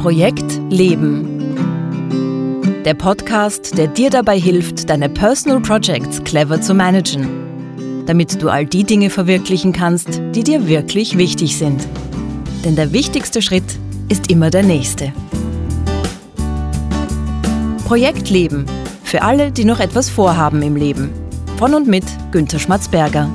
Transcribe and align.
Projekt 0.00 0.58
Leben. 0.70 1.54
Der 2.86 2.94
Podcast, 2.94 3.76
der 3.76 3.86
dir 3.86 4.08
dabei 4.08 4.40
hilft, 4.40 4.88
deine 4.88 5.10
Personal 5.10 5.60
Projects 5.60 6.24
clever 6.24 6.58
zu 6.58 6.72
managen, 6.72 7.28
damit 8.06 8.42
du 8.42 8.48
all 8.48 8.64
die 8.64 8.84
Dinge 8.84 9.10
verwirklichen 9.10 9.74
kannst, 9.74 10.22
die 10.34 10.42
dir 10.42 10.66
wirklich 10.66 11.18
wichtig 11.18 11.58
sind. 11.58 11.86
Denn 12.64 12.76
der 12.76 12.94
wichtigste 12.94 13.42
Schritt 13.42 13.78
ist 14.08 14.30
immer 14.30 14.48
der 14.48 14.62
nächste. 14.62 15.12
Projekt 17.84 18.30
Leben. 18.30 18.64
Für 19.04 19.20
alle, 19.20 19.52
die 19.52 19.66
noch 19.66 19.80
etwas 19.80 20.08
vorhaben 20.08 20.62
im 20.62 20.76
Leben. 20.76 21.10
Von 21.58 21.74
und 21.74 21.88
mit 21.88 22.04
Günter 22.32 22.58
Schmatzberger. 22.58 23.28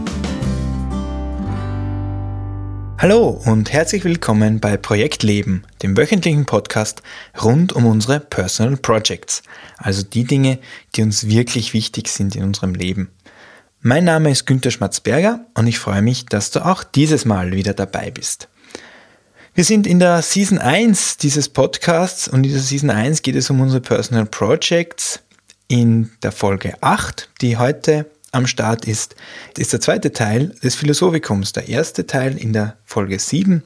Hallo 2.97 3.39
und 3.45 3.71
herzlich 3.71 4.04
willkommen 4.04 4.60
bei 4.60 4.77
Projekt 4.77 5.21
Leben, 5.21 5.61
dem 5.86 5.96
wöchentlichen 5.96 6.46
Podcast 6.46 7.04
rund 7.44 7.71
um 7.71 7.86
unsere 7.86 8.20
Personal 8.20 8.75
Projects, 8.75 9.44
also 9.78 10.02
die 10.02 10.24
Dinge, 10.24 10.58
die 10.96 11.04
uns 11.04 11.28
wirklich 11.28 11.74
wichtig 11.74 12.08
sind 12.08 12.36
in 12.36 12.44
unserem 12.44 12.74
Leben. 12.74 13.11
Mein 13.82 14.04
Name 14.04 14.32
ist 14.32 14.48
Günter 14.48 14.71
Schmatzberger 14.71 15.46
und 15.54 15.68
ich 15.68 15.78
freue 15.78 16.02
mich, 16.02 16.25
dass 16.25 16.50
du 16.50 16.66
auch 16.66 16.84
dieses 16.84 17.25
Mal 17.25 17.52
wieder 17.52 17.75
dabei 17.75 18.10
bist. 18.10 18.50
Wir 19.54 19.64
sind 19.64 19.86
in 19.86 20.00
der 20.00 20.24
Season 20.24 20.58
1 20.58 21.18
dieses 21.18 21.50
Podcasts 21.50 22.28
und 22.28 22.38
in 22.38 22.44
dieser 22.44 22.61
Season 22.61 22.89
1 22.89 23.22
geht 23.22 23.36
es 23.36 23.52
um 23.52 23.61
unsere 23.61 23.82
Personal 23.82 24.25
Projects. 24.25 25.20
In 25.68 26.10
der 26.24 26.32
Folge 26.32 26.82
8, 26.82 27.30
die 27.42 27.58
heute 27.58 28.10
am 28.32 28.47
Start 28.47 28.86
ist, 28.86 29.16
ist 29.56 29.72
der 29.72 29.82
zweite 29.82 30.11
Teil 30.11 30.56
des 30.64 30.74
Philosophikums. 30.74 31.54
Der 31.54 31.70
erste 31.70 32.08
Teil 32.08 32.39
in 32.39 32.53
der 32.53 32.75
Folge 32.86 33.20
7. 33.20 33.64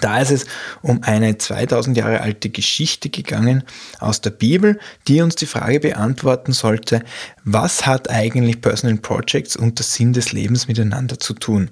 Da 0.00 0.20
ist 0.20 0.30
es 0.30 0.46
um 0.82 1.02
eine 1.02 1.38
2000 1.38 1.96
Jahre 1.96 2.20
alte 2.20 2.50
Geschichte 2.50 3.08
gegangen 3.08 3.64
aus 3.98 4.20
der 4.20 4.30
Bibel, 4.30 4.78
die 5.06 5.20
uns 5.20 5.36
die 5.36 5.46
Frage 5.46 5.80
beantworten 5.80 6.52
sollte, 6.52 7.02
was 7.44 7.86
hat 7.86 8.10
eigentlich 8.10 8.60
Personal 8.60 8.98
Projects 8.98 9.56
und 9.56 9.78
der 9.78 9.84
Sinn 9.84 10.12
des 10.12 10.32
Lebens 10.32 10.68
miteinander 10.68 11.18
zu 11.18 11.34
tun? 11.34 11.70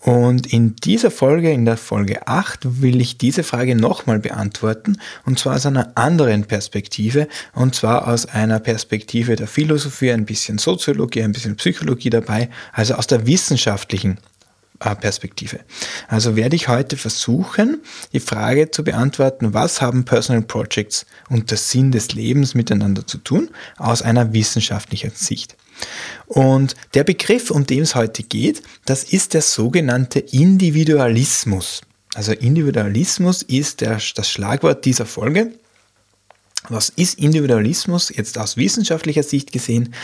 Und 0.00 0.52
in 0.52 0.76
dieser 0.76 1.10
Folge, 1.10 1.50
in 1.50 1.64
der 1.64 1.78
Folge 1.78 2.26
8, 2.26 2.82
will 2.82 3.00
ich 3.00 3.16
diese 3.16 3.42
Frage 3.42 3.74
nochmal 3.74 4.18
beantworten, 4.18 4.98
und 5.24 5.38
zwar 5.38 5.54
aus 5.56 5.64
einer 5.64 5.92
anderen 5.94 6.44
Perspektive, 6.44 7.26
und 7.54 7.74
zwar 7.74 8.06
aus 8.06 8.26
einer 8.26 8.60
Perspektive 8.60 9.36
der 9.36 9.46
Philosophie, 9.46 10.12
ein 10.12 10.26
bisschen 10.26 10.58
Soziologie, 10.58 11.22
ein 11.22 11.32
bisschen 11.32 11.56
Psychologie 11.56 12.10
dabei, 12.10 12.50
also 12.72 12.94
aus 12.94 13.06
der 13.06 13.26
wissenschaftlichen 13.26 14.18
Perspektive. 14.92 15.60
Also 16.08 16.36
werde 16.36 16.56
ich 16.56 16.68
heute 16.68 16.96
versuchen, 16.96 17.80
die 18.12 18.20
Frage 18.20 18.70
zu 18.70 18.84
beantworten, 18.84 19.54
was 19.54 19.80
haben 19.80 20.04
Personal 20.04 20.42
Projects 20.42 21.06
und 21.30 21.50
der 21.50 21.58
Sinn 21.58 21.92
des 21.92 22.12
Lebens 22.12 22.54
miteinander 22.54 23.06
zu 23.06 23.18
tun, 23.18 23.50
aus 23.78 24.02
einer 24.02 24.32
wissenschaftlichen 24.34 25.12
Sicht. 25.14 25.56
Und 26.26 26.74
der 26.94 27.04
Begriff, 27.04 27.50
um 27.50 27.66
den 27.66 27.82
es 27.82 27.94
heute 27.94 28.22
geht, 28.22 28.62
das 28.84 29.04
ist 29.04 29.34
der 29.34 29.42
sogenannte 29.42 30.20
Individualismus. 30.20 31.82
Also 32.14 32.32
Individualismus 32.32 33.42
ist 33.42 33.80
der, 33.80 33.98
das 34.14 34.30
Schlagwort 34.30 34.84
dieser 34.84 35.06
Folge. 35.06 35.52
Was 36.70 36.88
ist 36.88 37.18
Individualismus 37.18 38.10
jetzt 38.14 38.38
aus 38.38 38.56
wissenschaftlicher 38.56 39.22
Sicht 39.22 39.52
gesehen? 39.52 39.94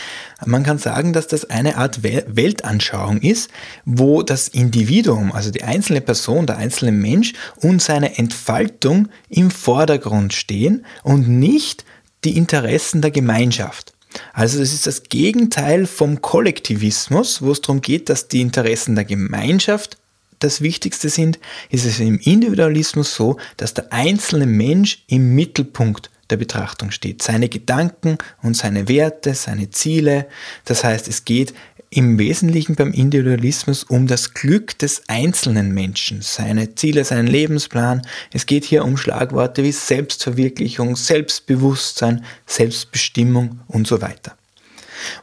Man 0.45 0.63
kann 0.63 0.77
sagen, 0.77 1.11
dass 1.11 1.25
das 1.25 1.49
eine 1.49 1.77
Art 1.77 2.03
Weltanschauung 2.03 3.19
ist, 3.21 3.49
wo 3.85 4.21
das 4.21 4.47
Individuum, 4.47 5.31
also 5.31 5.49
die 5.49 5.63
einzelne 5.63 6.01
Person, 6.01 6.45
der 6.45 6.57
einzelne 6.57 6.91
Mensch 6.91 7.33
und 7.55 7.81
seine 7.81 8.19
Entfaltung 8.19 9.07
im 9.29 9.49
Vordergrund 9.49 10.33
stehen 10.33 10.85
und 11.01 11.27
nicht 11.27 11.83
die 12.23 12.37
Interessen 12.37 13.01
der 13.01 13.09
Gemeinschaft. 13.09 13.93
Also 14.31 14.59
das 14.59 14.71
ist 14.71 14.85
das 14.85 15.03
Gegenteil 15.03 15.87
vom 15.87 16.21
Kollektivismus, 16.21 17.41
wo 17.41 17.53
es 17.53 17.61
darum 17.61 17.81
geht, 17.81 18.07
dass 18.07 18.27
die 18.27 18.41
Interessen 18.41 18.93
der 18.93 19.05
Gemeinschaft 19.05 19.97
das 20.37 20.61
Wichtigste 20.61 21.09
sind, 21.09 21.39
ist 21.69 21.85
es 21.85 21.99
im 21.99 22.19
Individualismus 22.19 23.15
so, 23.15 23.37
dass 23.57 23.73
der 23.73 23.91
einzelne 23.91 24.45
Mensch 24.45 25.03
im 25.07 25.33
Mittelpunkt 25.33 26.11
der 26.31 26.37
Betrachtung 26.37 26.91
steht. 26.91 27.21
Seine 27.21 27.49
Gedanken 27.49 28.17
und 28.41 28.57
seine 28.57 28.87
Werte, 28.87 29.35
seine 29.35 29.69
Ziele. 29.69 30.27
Das 30.65 30.83
heißt, 30.83 31.07
es 31.07 31.25
geht 31.25 31.53
im 31.93 32.17
Wesentlichen 32.17 32.75
beim 32.75 32.93
Individualismus 32.93 33.83
um 33.83 34.07
das 34.07 34.33
Glück 34.33 34.79
des 34.79 35.03
einzelnen 35.07 35.73
Menschen, 35.73 36.21
seine 36.21 36.73
Ziele, 36.73 37.03
seinen 37.03 37.27
Lebensplan. 37.27 38.01
Es 38.31 38.45
geht 38.45 38.63
hier 38.63 38.85
um 38.85 38.95
Schlagworte 38.95 39.63
wie 39.63 39.73
Selbstverwirklichung, 39.73 40.95
Selbstbewusstsein, 40.95 42.23
Selbstbestimmung 42.45 43.59
und 43.67 43.87
so 43.87 44.01
weiter. 44.01 44.37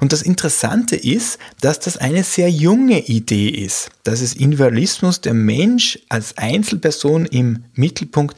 Und 0.01 0.13
das 0.13 0.23
Interessante 0.23 0.97
ist, 0.97 1.39
dass 1.61 1.81
das 1.81 1.97
eine 1.97 2.25
sehr 2.25 2.51
junge 2.51 3.01
Idee 3.07 3.49
ist, 3.49 3.91
dass 4.05 4.21
es 4.21 4.35
Individualismus, 4.35 5.21
der 5.21 5.35
Mensch 5.35 5.99
als 6.09 6.37
Einzelperson 6.37 7.25
im 7.27 7.65
Mittelpunkt 7.75 8.37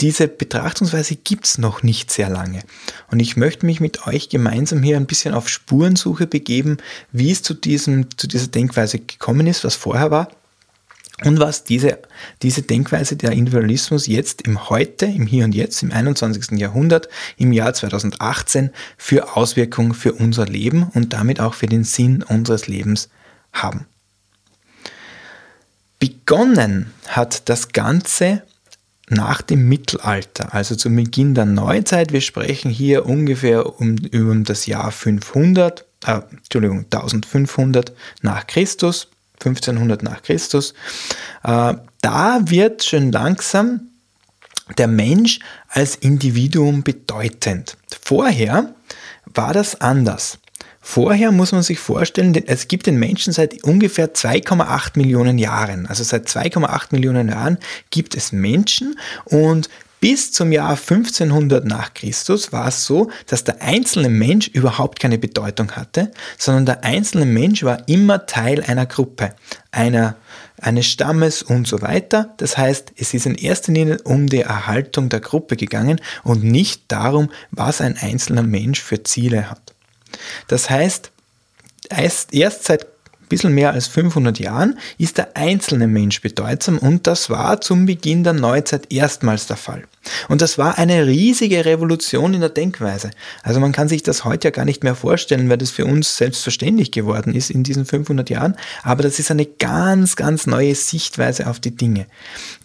diese 0.00 0.28
Betrachtungsweise 0.28 1.16
gibt 1.16 1.46
es 1.46 1.58
noch 1.58 1.82
nicht 1.82 2.12
sehr 2.12 2.28
lange. 2.28 2.60
Und 3.10 3.18
ich 3.18 3.36
möchte 3.36 3.66
mich 3.66 3.80
mit 3.80 4.06
euch 4.06 4.28
gemeinsam 4.28 4.82
hier 4.82 4.96
ein 4.96 5.06
bisschen 5.06 5.34
auf 5.34 5.48
Spurensuche 5.48 6.26
begeben, 6.26 6.76
wie 7.10 7.32
es 7.32 7.42
zu, 7.42 7.54
diesem, 7.54 8.06
zu 8.16 8.28
dieser 8.28 8.46
Denkweise 8.46 9.00
gekommen 9.00 9.46
ist, 9.48 9.64
was 9.64 9.74
vorher 9.74 10.10
war. 10.10 10.28
Und 11.24 11.40
was 11.40 11.64
diese, 11.64 11.98
diese 12.42 12.62
Denkweise 12.62 13.16
der 13.16 13.32
Individualismus 13.32 14.06
jetzt 14.06 14.42
im 14.42 14.68
Heute, 14.68 15.06
im 15.06 15.26
Hier 15.26 15.44
und 15.44 15.52
Jetzt, 15.52 15.82
im 15.82 15.90
21. 15.90 16.56
Jahrhundert, 16.60 17.08
im 17.36 17.52
Jahr 17.52 17.74
2018 17.74 18.70
für 18.96 19.36
Auswirkungen 19.36 19.94
für 19.94 20.12
unser 20.12 20.46
Leben 20.46 20.84
und 20.94 21.12
damit 21.12 21.40
auch 21.40 21.54
für 21.54 21.66
den 21.66 21.82
Sinn 21.82 22.22
unseres 22.22 22.68
Lebens 22.68 23.08
haben. 23.52 23.86
Begonnen 25.98 26.92
hat 27.08 27.48
das 27.48 27.72
Ganze 27.72 28.42
nach 29.10 29.42
dem 29.42 29.68
Mittelalter, 29.68 30.54
also 30.54 30.74
zum 30.76 30.96
Beginn 30.96 31.34
der 31.34 31.46
Neuzeit. 31.46 32.12
Wir 32.12 32.20
sprechen 32.20 32.70
hier 32.70 33.06
ungefähr 33.06 33.80
um, 33.80 33.96
um 34.12 34.44
das 34.44 34.66
Jahr 34.66 34.90
500, 34.90 35.84
äh, 36.06 36.20
Entschuldigung, 36.30 36.84
1500 36.84 37.92
nach 38.22 38.46
Christus, 38.46 39.08
1500 39.40 40.02
nach 40.02 40.22
Christus. 40.22 40.74
Äh, 41.44 41.74
da 42.00 42.40
wird 42.44 42.84
schon 42.84 43.12
langsam 43.12 43.80
der 44.76 44.88
Mensch 44.88 45.40
als 45.68 45.96
Individuum 45.96 46.82
bedeutend. 46.82 47.76
Vorher 48.02 48.74
war 49.24 49.54
das 49.54 49.80
anders. 49.80 50.38
Vorher 50.90 51.32
muss 51.32 51.52
man 51.52 51.62
sich 51.62 51.78
vorstellen, 51.78 52.34
es 52.46 52.66
gibt 52.66 52.86
den 52.86 52.98
Menschen 52.98 53.34
seit 53.34 53.62
ungefähr 53.62 54.14
2,8 54.14 54.92
Millionen 54.94 55.36
Jahren. 55.36 55.86
Also 55.86 56.02
seit 56.02 56.28
2,8 56.28 56.86
Millionen 56.92 57.28
Jahren 57.28 57.58
gibt 57.90 58.16
es 58.16 58.32
Menschen 58.32 58.98
und 59.26 59.68
bis 60.00 60.32
zum 60.32 60.50
Jahr 60.50 60.70
1500 60.70 61.66
nach 61.66 61.92
Christus 61.92 62.54
war 62.54 62.68
es 62.68 62.86
so, 62.86 63.10
dass 63.26 63.44
der 63.44 63.60
einzelne 63.60 64.08
Mensch 64.08 64.48
überhaupt 64.48 64.98
keine 64.98 65.18
Bedeutung 65.18 65.72
hatte, 65.72 66.10
sondern 66.38 66.64
der 66.64 66.84
einzelne 66.84 67.26
Mensch 67.26 67.64
war 67.64 67.86
immer 67.86 68.24
Teil 68.24 68.62
einer 68.62 68.86
Gruppe, 68.86 69.34
einer, 69.70 70.16
eines 70.58 70.86
Stammes 70.86 71.42
und 71.42 71.68
so 71.68 71.82
weiter. 71.82 72.32
Das 72.38 72.56
heißt, 72.56 72.92
es 72.96 73.12
ist 73.12 73.26
in 73.26 73.34
erster 73.34 73.72
Linie 73.72 73.98
um 74.04 74.26
die 74.26 74.40
Erhaltung 74.40 75.10
der 75.10 75.20
Gruppe 75.20 75.56
gegangen 75.56 76.00
und 76.24 76.44
nicht 76.44 76.84
darum, 76.88 77.30
was 77.50 77.82
ein 77.82 77.98
einzelner 77.98 78.42
Mensch 78.42 78.80
für 78.80 79.02
Ziele 79.02 79.50
hat. 79.50 79.74
Das 80.46 80.70
heißt, 80.70 81.10
erst 81.90 82.64
seit 82.64 82.86
ein 83.28 83.28
bisschen 83.28 83.52
mehr 83.52 83.72
als 83.72 83.86
500 83.88 84.38
Jahren 84.38 84.78
ist 84.96 85.18
der 85.18 85.36
einzelne 85.36 85.86
Mensch 85.86 86.22
bedeutsam 86.22 86.78
und 86.78 87.06
das 87.06 87.28
war 87.28 87.60
zum 87.60 87.84
Beginn 87.84 88.24
der 88.24 88.32
Neuzeit 88.32 88.90
erstmals 88.90 89.46
der 89.46 89.58
Fall. 89.58 89.84
Und 90.28 90.40
das 90.40 90.56
war 90.56 90.78
eine 90.78 91.06
riesige 91.06 91.66
Revolution 91.66 92.32
in 92.32 92.40
der 92.40 92.48
Denkweise. 92.48 93.10
Also 93.42 93.60
man 93.60 93.72
kann 93.72 93.88
sich 93.88 94.02
das 94.02 94.24
heute 94.24 94.48
ja 94.48 94.50
gar 94.52 94.64
nicht 94.64 94.82
mehr 94.82 94.94
vorstellen, 94.94 95.50
weil 95.50 95.58
das 95.58 95.70
für 95.70 95.84
uns 95.84 96.16
selbstverständlich 96.16 96.90
geworden 96.90 97.34
ist 97.34 97.50
in 97.50 97.64
diesen 97.64 97.84
500 97.84 98.30
Jahren. 98.30 98.56
Aber 98.82 99.02
das 99.02 99.18
ist 99.18 99.30
eine 99.30 99.44
ganz, 99.44 100.16
ganz 100.16 100.46
neue 100.46 100.74
Sichtweise 100.74 101.48
auf 101.48 101.60
die 101.60 101.76
Dinge. 101.76 102.06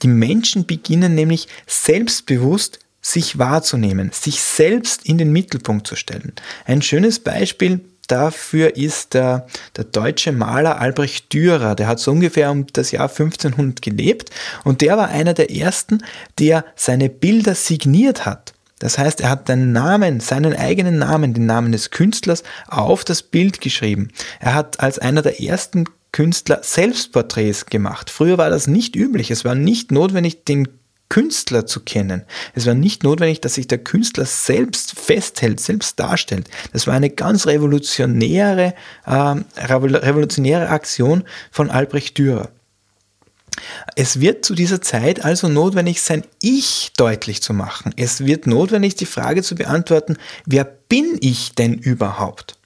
Die 0.01 0.07
Menschen 0.07 0.65
beginnen 0.65 1.13
nämlich 1.13 1.49
selbstbewusst 1.67 2.79
sich 3.03 3.37
wahrzunehmen, 3.37 4.11
sich 4.13 4.41
selbst 4.41 5.05
in 5.05 5.19
den 5.19 5.31
Mittelpunkt 5.31 5.85
zu 5.85 5.95
stellen. 5.95 6.33
Ein 6.65 6.81
schönes 6.81 7.19
Beispiel 7.19 7.81
dafür 8.07 8.75
ist 8.75 9.13
der, 9.13 9.45
der 9.75 9.83
deutsche 9.83 10.31
Maler 10.31 10.79
Albrecht 10.79 11.31
Dürer. 11.31 11.75
Der 11.75 11.87
hat 11.87 11.99
so 11.99 12.11
ungefähr 12.11 12.49
um 12.49 12.65
das 12.73 12.91
Jahr 12.91 13.09
1500 13.09 13.81
gelebt 13.81 14.29
und 14.63 14.81
der 14.81 14.97
war 14.97 15.09
einer 15.09 15.33
der 15.33 15.51
ersten, 15.51 16.03
der 16.39 16.65
seine 16.75 17.09
Bilder 17.09 17.55
signiert 17.55 18.25
hat. 18.25 18.53
Das 18.79 18.97
heißt, 18.97 19.21
er 19.21 19.29
hat 19.29 19.47
den 19.47 19.71
Namen, 19.71 20.19
seinen 20.19 20.55
eigenen 20.55 20.97
Namen, 20.97 21.33
den 21.33 21.45
Namen 21.45 21.71
des 21.71 21.91
Künstlers 21.91 22.43
auf 22.67 23.05
das 23.05 23.21
Bild 23.21 23.61
geschrieben. 23.61 24.09
Er 24.39 24.55
hat 24.55 24.79
als 24.79 24.99
einer 24.99 25.21
der 25.21 25.41
ersten 25.41 25.85
Künstler 26.11 26.59
Selbstporträts 26.61 27.65
gemacht. 27.65 28.09
Früher 28.09 28.37
war 28.37 28.49
das 28.49 28.67
nicht 28.67 28.95
üblich. 28.95 29.31
Es 29.31 29.45
war 29.45 29.55
nicht 29.55 29.91
notwendig, 29.91 30.45
den 30.45 30.67
Künstler 31.09 31.65
zu 31.65 31.81
kennen. 31.81 32.23
Es 32.55 32.65
war 32.65 32.73
nicht 32.73 33.03
notwendig, 33.03 33.41
dass 33.41 33.55
sich 33.55 33.67
der 33.67 33.77
Künstler 33.77 34.25
selbst 34.25 34.97
festhält, 34.99 35.59
selbst 35.59 35.99
darstellt. 35.99 36.49
Das 36.71 36.87
war 36.87 36.95
eine 36.95 37.09
ganz 37.09 37.45
revolutionäre, 37.45 38.73
äh, 39.05 39.35
revolutionäre 39.57 40.69
Aktion 40.69 41.23
von 41.51 41.69
Albrecht 41.69 42.17
Dürer. 42.17 42.49
Es 43.95 44.19
wird 44.19 44.43
zu 44.43 44.55
dieser 44.55 44.81
Zeit 44.81 45.23
also 45.23 45.47
notwendig 45.47 46.01
sein, 46.01 46.23
ich 46.41 46.91
deutlich 46.97 47.41
zu 47.41 47.53
machen. 47.53 47.93
Es 47.97 48.25
wird 48.25 48.47
notwendig, 48.47 48.95
die 48.95 49.05
Frage 49.05 49.43
zu 49.43 49.55
beantworten, 49.55 50.17
wer 50.45 50.63
bin 50.63 51.17
ich 51.21 51.53
denn 51.53 51.75
überhaupt? 51.75 52.57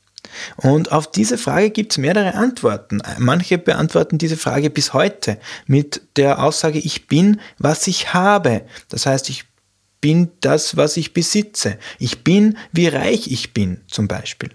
Und 0.57 0.91
auf 0.91 1.11
diese 1.11 1.37
Frage 1.37 1.69
gibt 1.69 1.93
es 1.93 1.97
mehrere 1.97 2.35
Antworten. 2.35 3.01
Manche 3.17 3.57
beantworten 3.57 4.17
diese 4.17 4.37
Frage 4.37 4.69
bis 4.69 4.93
heute 4.93 5.37
mit 5.65 6.01
der 6.15 6.43
Aussage, 6.43 6.79
ich 6.79 7.07
bin, 7.07 7.39
was 7.57 7.87
ich 7.87 8.13
habe. 8.13 8.63
Das 8.89 9.05
heißt, 9.05 9.29
ich 9.29 9.45
bin 10.01 10.29
das, 10.41 10.77
was 10.77 10.97
ich 10.97 11.13
besitze. 11.13 11.77
Ich 11.99 12.23
bin, 12.23 12.57
wie 12.71 12.87
reich 12.87 13.31
ich 13.31 13.53
bin, 13.53 13.81
zum 13.87 14.07
Beispiel. 14.07 14.49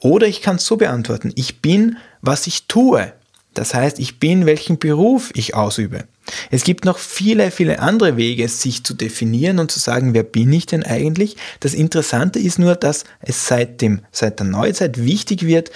Oder 0.00 0.26
ich 0.26 0.42
kann 0.42 0.56
es 0.56 0.66
so 0.66 0.76
beantworten, 0.76 1.32
ich 1.36 1.60
bin, 1.60 1.96
was 2.20 2.46
ich 2.46 2.66
tue. 2.66 3.12
Das 3.54 3.74
heißt, 3.74 3.98
ich 3.98 4.18
bin, 4.18 4.46
welchen 4.46 4.78
Beruf 4.78 5.30
ich 5.34 5.54
ausübe. 5.54 6.04
Es 6.50 6.64
gibt 6.64 6.84
noch 6.84 6.98
viele, 6.98 7.50
viele 7.50 7.80
andere 7.80 8.16
Wege, 8.16 8.48
sich 8.48 8.84
zu 8.84 8.94
definieren 8.94 9.58
und 9.58 9.70
zu 9.70 9.78
sagen, 9.78 10.14
wer 10.14 10.22
bin 10.22 10.52
ich 10.52 10.66
denn 10.66 10.82
eigentlich? 10.82 11.36
Das 11.60 11.74
Interessante 11.74 12.38
ist 12.38 12.58
nur, 12.58 12.74
dass 12.74 13.04
es 13.20 13.46
seit, 13.46 13.80
dem, 13.80 14.00
seit 14.12 14.38
der 14.38 14.46
Neuzeit 14.46 15.04
wichtig 15.04 15.46
wird, 15.46 15.70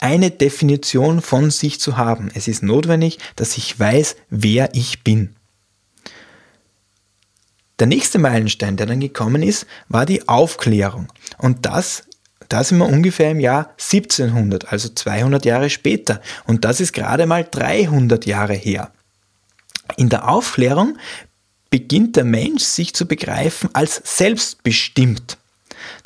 eine 0.00 0.30
Definition 0.30 1.20
von 1.20 1.50
sich 1.50 1.80
zu 1.80 1.96
haben. 1.96 2.30
Es 2.34 2.48
ist 2.48 2.62
notwendig, 2.62 3.18
dass 3.36 3.56
ich 3.56 3.78
weiß, 3.78 4.16
wer 4.30 4.74
ich 4.74 5.04
bin. 5.04 5.36
Der 7.78 7.86
nächste 7.86 8.18
Meilenstein, 8.18 8.76
der 8.76 8.86
dann 8.86 9.00
gekommen 9.00 9.42
ist, 9.42 9.66
war 9.88 10.06
die 10.06 10.28
Aufklärung. 10.28 11.12
Und 11.38 11.66
das 11.66 12.04
da 12.48 12.62
sind 12.62 12.78
wir 12.78 12.86
ungefähr 12.86 13.30
im 13.30 13.40
Jahr 13.40 13.70
1700, 13.80 14.72
also 14.72 14.88
200 14.88 15.44
Jahre 15.44 15.70
später. 15.70 16.20
Und 16.46 16.64
das 16.64 16.80
ist 16.80 16.92
gerade 16.92 17.26
mal 17.26 17.46
300 17.50 18.26
Jahre 18.26 18.54
her. 18.54 18.92
In 19.96 20.08
der 20.08 20.28
Aufklärung 20.28 20.98
beginnt 21.70 22.16
der 22.16 22.24
Mensch 22.24 22.62
sich 22.62 22.94
zu 22.94 23.06
begreifen 23.06 23.68
als 23.72 24.00
selbstbestimmt. 24.04 25.38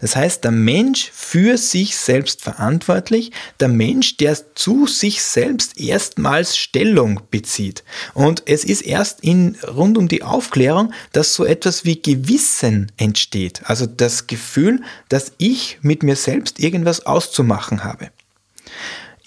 Das 0.01 0.17
heißt, 0.17 0.45
der 0.45 0.51
Mensch 0.51 1.11
für 1.13 1.59
sich 1.59 1.97
selbst 1.97 2.43
verantwortlich, 2.43 3.33
der 3.61 3.69
Mensch, 3.69 4.17
der 4.17 4.55
zu 4.55 4.87
sich 4.87 5.23
selbst 5.23 5.79
erstmals 5.79 6.57
Stellung 6.57 7.21
bezieht. 7.31 7.85
Und 8.15 8.43
es 8.47 8.65
ist 8.65 8.83
erst 8.83 9.21
in, 9.21 9.57
rund 9.67 9.99
um 9.99 10.09
die 10.09 10.23
Aufklärung, 10.23 10.93
dass 11.13 11.35
so 11.35 11.45
etwas 11.45 11.85
wie 11.85 12.01
Gewissen 12.01 12.93
entsteht. 12.97 13.63
Also 13.65 13.87
das 13.87 14.27
Gefühl, 14.27 14.83
dass 15.09 15.33
ich 15.39 15.79
mit 15.83 16.03
mir 16.03 16.17
selbst 16.17 16.61
irgendwas 16.61 17.07
auszumachen 17.07 17.85
habe. 17.85 18.11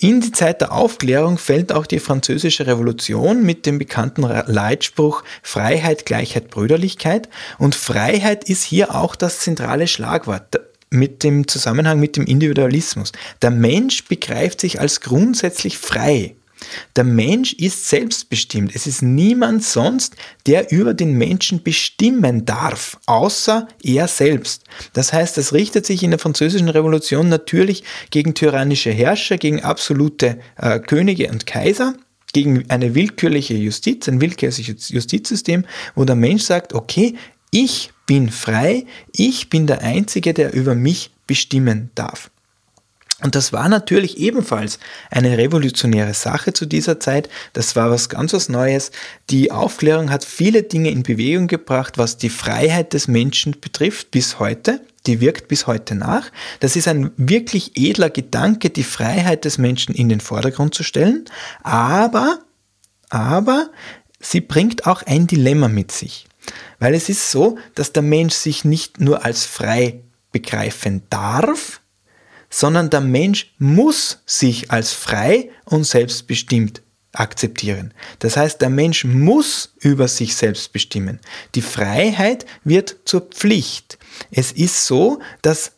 In 0.03 0.19
die 0.19 0.31
Zeit 0.31 0.61
der 0.61 0.71
Aufklärung 0.71 1.37
fällt 1.37 1.71
auch 1.71 1.85
die 1.85 1.99
französische 1.99 2.65
Revolution 2.65 3.43
mit 3.43 3.67
dem 3.67 3.77
bekannten 3.77 4.23
Leitspruch 4.23 5.23
Freiheit, 5.43 6.07
Gleichheit, 6.07 6.49
Brüderlichkeit. 6.49 7.29
Und 7.59 7.75
Freiheit 7.75 8.43
ist 8.49 8.63
hier 8.63 8.95
auch 8.95 9.15
das 9.15 9.37
zentrale 9.41 9.87
Schlagwort 9.87 10.59
mit 10.89 11.21
dem 11.23 11.47
Zusammenhang 11.47 11.99
mit 11.99 12.17
dem 12.17 12.25
Individualismus. 12.25 13.11
Der 13.43 13.51
Mensch 13.51 14.05
begreift 14.05 14.61
sich 14.61 14.79
als 14.79 15.01
grundsätzlich 15.01 15.77
frei. 15.77 16.35
Der 16.95 17.03
Mensch 17.03 17.53
ist 17.53 17.89
selbstbestimmt. 17.89 18.75
Es 18.75 18.87
ist 18.87 19.01
niemand 19.01 19.63
sonst, 19.63 20.15
der 20.45 20.71
über 20.71 20.93
den 20.93 21.13
Menschen 21.17 21.63
bestimmen 21.63 22.45
darf, 22.45 22.97
außer 23.05 23.67
er 23.83 24.07
selbst. 24.07 24.63
Das 24.93 25.13
heißt, 25.13 25.37
es 25.37 25.53
richtet 25.53 25.85
sich 25.85 26.03
in 26.03 26.11
der 26.11 26.19
französischen 26.19 26.69
Revolution 26.69 27.29
natürlich 27.29 27.83
gegen 28.09 28.33
tyrannische 28.33 28.91
Herrscher, 28.91 29.37
gegen 29.37 29.61
absolute 29.61 30.39
äh, 30.57 30.79
Könige 30.79 31.29
und 31.29 31.45
Kaiser, 31.45 31.95
gegen 32.33 32.69
eine 32.69 32.95
willkürliche 32.95 33.55
Justiz, 33.55 34.07
ein 34.07 34.21
willkürliches 34.21 34.89
Justizsystem, 34.89 35.65
wo 35.95 36.05
der 36.05 36.15
Mensch 36.15 36.43
sagt, 36.43 36.73
okay, 36.73 37.15
ich 37.51 37.91
bin 38.05 38.29
frei, 38.29 38.85
ich 39.13 39.49
bin 39.49 39.67
der 39.67 39.81
Einzige, 39.81 40.33
der 40.33 40.53
über 40.53 40.75
mich 40.75 41.11
bestimmen 41.27 41.91
darf. 41.95 42.31
Und 43.23 43.35
das 43.35 43.53
war 43.53 43.69
natürlich 43.69 44.17
ebenfalls 44.17 44.79
eine 45.09 45.37
revolutionäre 45.37 46.13
Sache 46.13 46.53
zu 46.53 46.65
dieser 46.65 46.99
Zeit. 46.99 47.29
Das 47.53 47.75
war 47.75 47.91
was 47.91 48.09
ganz 48.09 48.33
was 48.33 48.49
Neues. 48.49 48.91
Die 49.29 49.51
Aufklärung 49.51 50.09
hat 50.09 50.25
viele 50.25 50.63
Dinge 50.63 50.89
in 50.89 51.03
Bewegung 51.03 51.47
gebracht, 51.47 51.97
was 51.97 52.17
die 52.17 52.29
Freiheit 52.29 52.93
des 52.93 53.07
Menschen 53.07 53.59
betrifft, 53.59 54.11
bis 54.11 54.39
heute. 54.39 54.81
Die 55.07 55.19
wirkt 55.19 55.47
bis 55.47 55.67
heute 55.67 55.95
nach. 55.95 56.31
Das 56.59 56.75
ist 56.75 56.87
ein 56.87 57.11
wirklich 57.17 57.71
edler 57.75 58.09
Gedanke, 58.09 58.69
die 58.69 58.83
Freiheit 58.83 59.45
des 59.45 59.57
Menschen 59.57 59.95
in 59.95 60.09
den 60.09 60.19
Vordergrund 60.19 60.75
zu 60.75 60.83
stellen. 60.83 61.25
Aber, 61.63 62.39
aber, 63.09 63.69
sie 64.19 64.41
bringt 64.41 64.85
auch 64.85 65.03
ein 65.03 65.27
Dilemma 65.27 65.67
mit 65.67 65.91
sich. 65.91 66.27
Weil 66.79 66.93
es 66.93 67.09
ist 67.09 67.31
so, 67.31 67.57
dass 67.75 67.93
der 67.93 68.03
Mensch 68.03 68.33
sich 68.33 68.65
nicht 68.65 68.99
nur 68.99 69.25
als 69.25 69.45
frei 69.45 70.01
begreifen 70.31 71.03
darf, 71.09 71.81
sondern 72.51 72.91
der 72.91 73.01
Mensch 73.01 73.53
muss 73.57 74.19
sich 74.27 74.69
als 74.69 74.93
frei 74.93 75.49
und 75.65 75.85
selbstbestimmt 75.85 76.83
akzeptieren. 77.13 77.93
Das 78.19 78.37
heißt, 78.37 78.61
der 78.61 78.69
Mensch 78.69 79.03
muss 79.03 79.73
über 79.79 80.07
sich 80.07 80.35
selbst 80.35 80.71
bestimmen. 80.71 81.19
Die 81.55 81.61
Freiheit 81.61 82.45
wird 82.63 82.97
zur 83.05 83.21
Pflicht. 83.21 83.97
Es 84.29 84.51
ist 84.51 84.85
so, 84.85 85.19
dass 85.41 85.71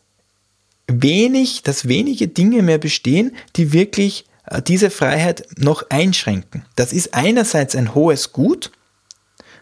wenig, 0.86 1.62
dass 1.62 1.88
wenige 1.88 2.28
Dinge 2.28 2.62
mehr 2.62 2.78
bestehen, 2.78 3.34
die 3.56 3.72
wirklich 3.72 4.26
äh, 4.46 4.60
diese 4.60 4.90
Freiheit 4.90 5.46
noch 5.56 5.88
einschränken. 5.90 6.64
Das 6.76 6.92
ist 6.92 7.14
einerseits 7.14 7.74
ein 7.74 7.94
hohes 7.94 8.32
Gut, 8.32 8.70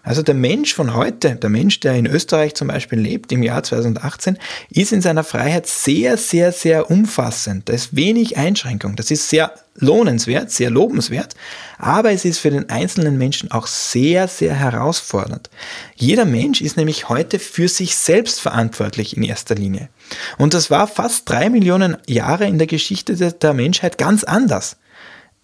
also 0.03 0.23
der 0.23 0.35
Mensch 0.35 0.75
von 0.75 0.95
heute, 0.95 1.37
der 1.37 1.51
Mensch, 1.51 1.79
der 1.81 1.95
in 1.95 2.07
Österreich 2.07 2.55
zum 2.55 2.69
Beispiel 2.69 2.99
lebt 2.99 3.31
im 3.31 3.43
Jahr 3.43 3.63
2018, 3.63 4.37
ist 4.71 4.93
in 4.93 5.01
seiner 5.01 5.23
Freiheit 5.23 5.67
sehr, 5.67 6.17
sehr, 6.17 6.51
sehr 6.51 6.91
umfassend. 6.91 7.69
Da 7.69 7.73
ist 7.73 7.95
wenig 7.95 8.37
Einschränkung. 8.37 8.97
Das 8.97 9.13
ist 9.13 9.29
sehr 9.29 9.53
lohnenswert, 9.77 10.51
sehr 10.51 10.71
lobenswert, 10.71 11.35
aber 11.79 12.11
es 12.11 12.25
ist 12.25 12.39
für 12.39 12.51
den 12.51 12.69
einzelnen 12.69 13.17
Menschen 13.17 13.51
auch 13.51 13.67
sehr, 13.67 14.29
sehr 14.29 14.55
herausfordernd. 14.55 15.49
Jeder 15.95 16.25
Mensch 16.25 16.61
ist 16.61 16.77
nämlich 16.77 17.09
heute 17.09 17.39
für 17.39 17.69
sich 17.69 17.97
selbst 17.97 18.41
verantwortlich 18.41 19.17
in 19.17 19.23
erster 19.23 19.55
Linie. 19.55 19.89
Und 20.37 20.53
das 20.53 20.71
war 20.71 20.89
fast 20.89 21.29
drei 21.29 21.49
Millionen 21.49 21.97
Jahre 22.07 22.47
in 22.47 22.59
der 22.59 22.67
Geschichte 22.67 23.15
der 23.17 23.55
Menschheit 23.55 23.99
ganz 23.99 24.25
anders. 24.25 24.77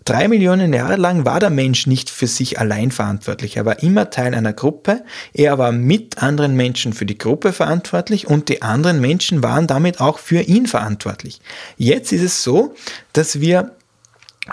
Drei 0.04 0.28
Millionen 0.28 0.72
Jahre 0.72 0.96
lang 0.96 1.26
war 1.26 1.38
der 1.38 1.50
Mensch 1.50 1.86
nicht 1.86 2.08
für 2.08 2.26
sich 2.26 2.58
allein 2.58 2.90
verantwortlich. 2.90 3.56
Er 3.56 3.66
war 3.66 3.82
immer 3.82 4.08
Teil 4.08 4.34
einer 4.34 4.54
Gruppe. 4.54 5.04
Er 5.34 5.58
war 5.58 5.70
mit 5.70 6.22
anderen 6.22 6.54
Menschen 6.54 6.94
für 6.94 7.04
die 7.04 7.18
Gruppe 7.18 7.52
verantwortlich 7.52 8.26
und 8.26 8.48
die 8.48 8.62
anderen 8.62 9.00
Menschen 9.00 9.42
waren 9.42 9.66
damit 9.66 10.00
auch 10.00 10.18
für 10.18 10.40
ihn 10.40 10.66
verantwortlich. 10.66 11.40
Jetzt 11.76 12.12
ist 12.12 12.22
es 12.22 12.42
so, 12.42 12.74
dass 13.12 13.40
wir 13.40 13.76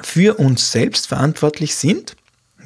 für 0.01 0.39
uns 0.39 0.71
selbst 0.71 1.07
verantwortlich 1.07 1.75
sind. 1.75 2.15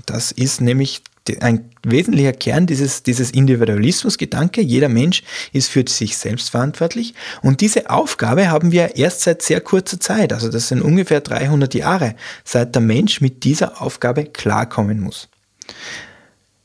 Das 0.05 0.31
ist 0.31 0.61
nämlich 0.61 1.03
ein 1.41 1.69
wesentlicher 1.83 2.33
Kern 2.33 2.67
dieses, 2.67 3.03
dieses 3.03 3.31
Individualismus-Gedanke. 3.31 4.61
Jeder 4.61 4.89
Mensch 4.89 5.23
ist 5.53 5.69
für 5.69 5.83
sich 5.87 6.17
selbst 6.17 6.49
verantwortlich. 6.49 7.13
Und 7.41 7.61
diese 7.61 7.89
Aufgabe 7.89 8.49
haben 8.49 8.71
wir 8.71 8.95
erst 8.95 9.21
seit 9.21 9.41
sehr 9.41 9.61
kurzer 9.61 9.99
Zeit, 9.99 10.33
also 10.33 10.49
das 10.49 10.67
sind 10.67 10.81
ungefähr 10.81 11.21
300 11.21 11.73
Jahre, 11.75 12.15
seit 12.43 12.75
der 12.75 12.81
Mensch 12.81 13.21
mit 13.21 13.43
dieser 13.43 13.81
Aufgabe 13.81 14.25
klarkommen 14.25 14.99
muss. 14.99 15.29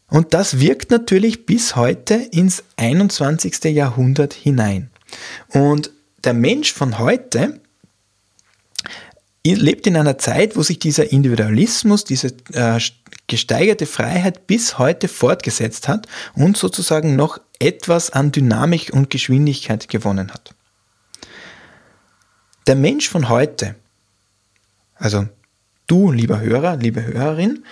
Und 0.09 0.35
das 0.35 0.61
wirkt 0.61 0.91
natürlich 0.91 1.47
bis 1.47 1.77
heute 1.77 2.15
ins 2.15 2.63
21. 2.77 3.65
Jahrhundert 3.65 4.33
hinein. 4.33 4.91
Und 5.49 5.91
der 6.25 6.35
Mensch 6.35 6.73
von 6.73 6.99
heute 6.99 7.61
lebt 9.45 9.87
in 9.87 9.97
einer 9.97 10.17
Zeit, 10.19 10.57
wo 10.57 10.63
sich 10.63 10.79
dieser 10.79 11.13
Individualismus, 11.13 12.05
diese 12.05 12.29
äh, 12.53 12.81
gesteigerte 13.27 13.87
Freiheit 13.87 14.47
bis 14.47 14.79
heute 14.79 15.09
fortgesetzt 15.09 15.89
hat 15.89 16.07
und 16.35 16.57
sozusagen 16.57 17.17
noch 17.17 17.41
etwas 17.59 18.11
an 18.11 18.33
Dynamik 18.33 18.93
und 18.93 19.11
Geschwindigkeit 19.11 19.89
gewonnen 19.89 20.33
hat. 20.33 20.55
Der 22.67 22.77
Mensch 22.77 23.09
von 23.09 23.29
heute, 23.29 23.75
also 24.95 25.29
du, 25.87 26.11
lieber 26.11 26.41
Hörer, 26.41 26.77
liebe 26.77 27.05
Hörerin, 27.05 27.65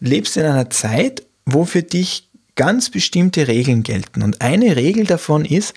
lebst 0.00 0.36
in 0.36 0.44
einer 0.44 0.70
Zeit, 0.70 1.22
wo 1.46 1.64
für 1.64 1.82
dich 1.82 2.28
ganz 2.56 2.90
bestimmte 2.90 3.48
Regeln 3.48 3.82
gelten. 3.82 4.22
Und 4.22 4.40
eine 4.40 4.76
Regel 4.76 5.04
davon 5.04 5.44
ist, 5.44 5.74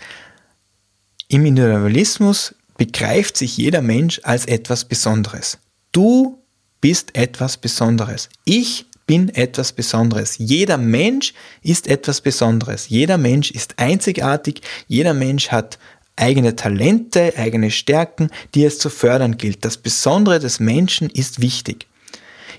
im 1.27 1.45
Individualismus 1.45 2.55
begreift 2.77 3.37
sich 3.37 3.57
jeder 3.57 3.81
Mensch 3.81 4.21
als 4.23 4.45
etwas 4.45 4.85
Besonderes. 4.85 5.57
Du 5.91 6.41
bist 6.81 7.15
etwas 7.15 7.57
Besonderes. 7.57 8.29
Ich 8.45 8.86
bin 9.07 9.29
etwas 9.29 9.71
Besonderes. 9.71 10.37
Jeder 10.37 10.77
Mensch 10.77 11.33
ist 11.63 11.87
etwas 11.87 12.21
Besonderes. 12.21 12.89
Jeder 12.89 13.17
Mensch 13.17 13.49
ist 13.49 13.79
einzigartig. 13.79 14.61
Jeder 14.87 15.15
Mensch 15.15 15.49
hat 15.49 15.79
eigene 16.17 16.55
Talente, 16.55 17.33
eigene 17.37 17.71
Stärken, 17.71 18.29
die 18.53 18.65
es 18.65 18.77
zu 18.77 18.89
fördern 18.89 19.37
gilt. 19.37 19.65
Das 19.65 19.77
Besondere 19.77 20.39
des 20.39 20.59
Menschen 20.59 21.09
ist 21.09 21.41
wichtig. 21.41 21.87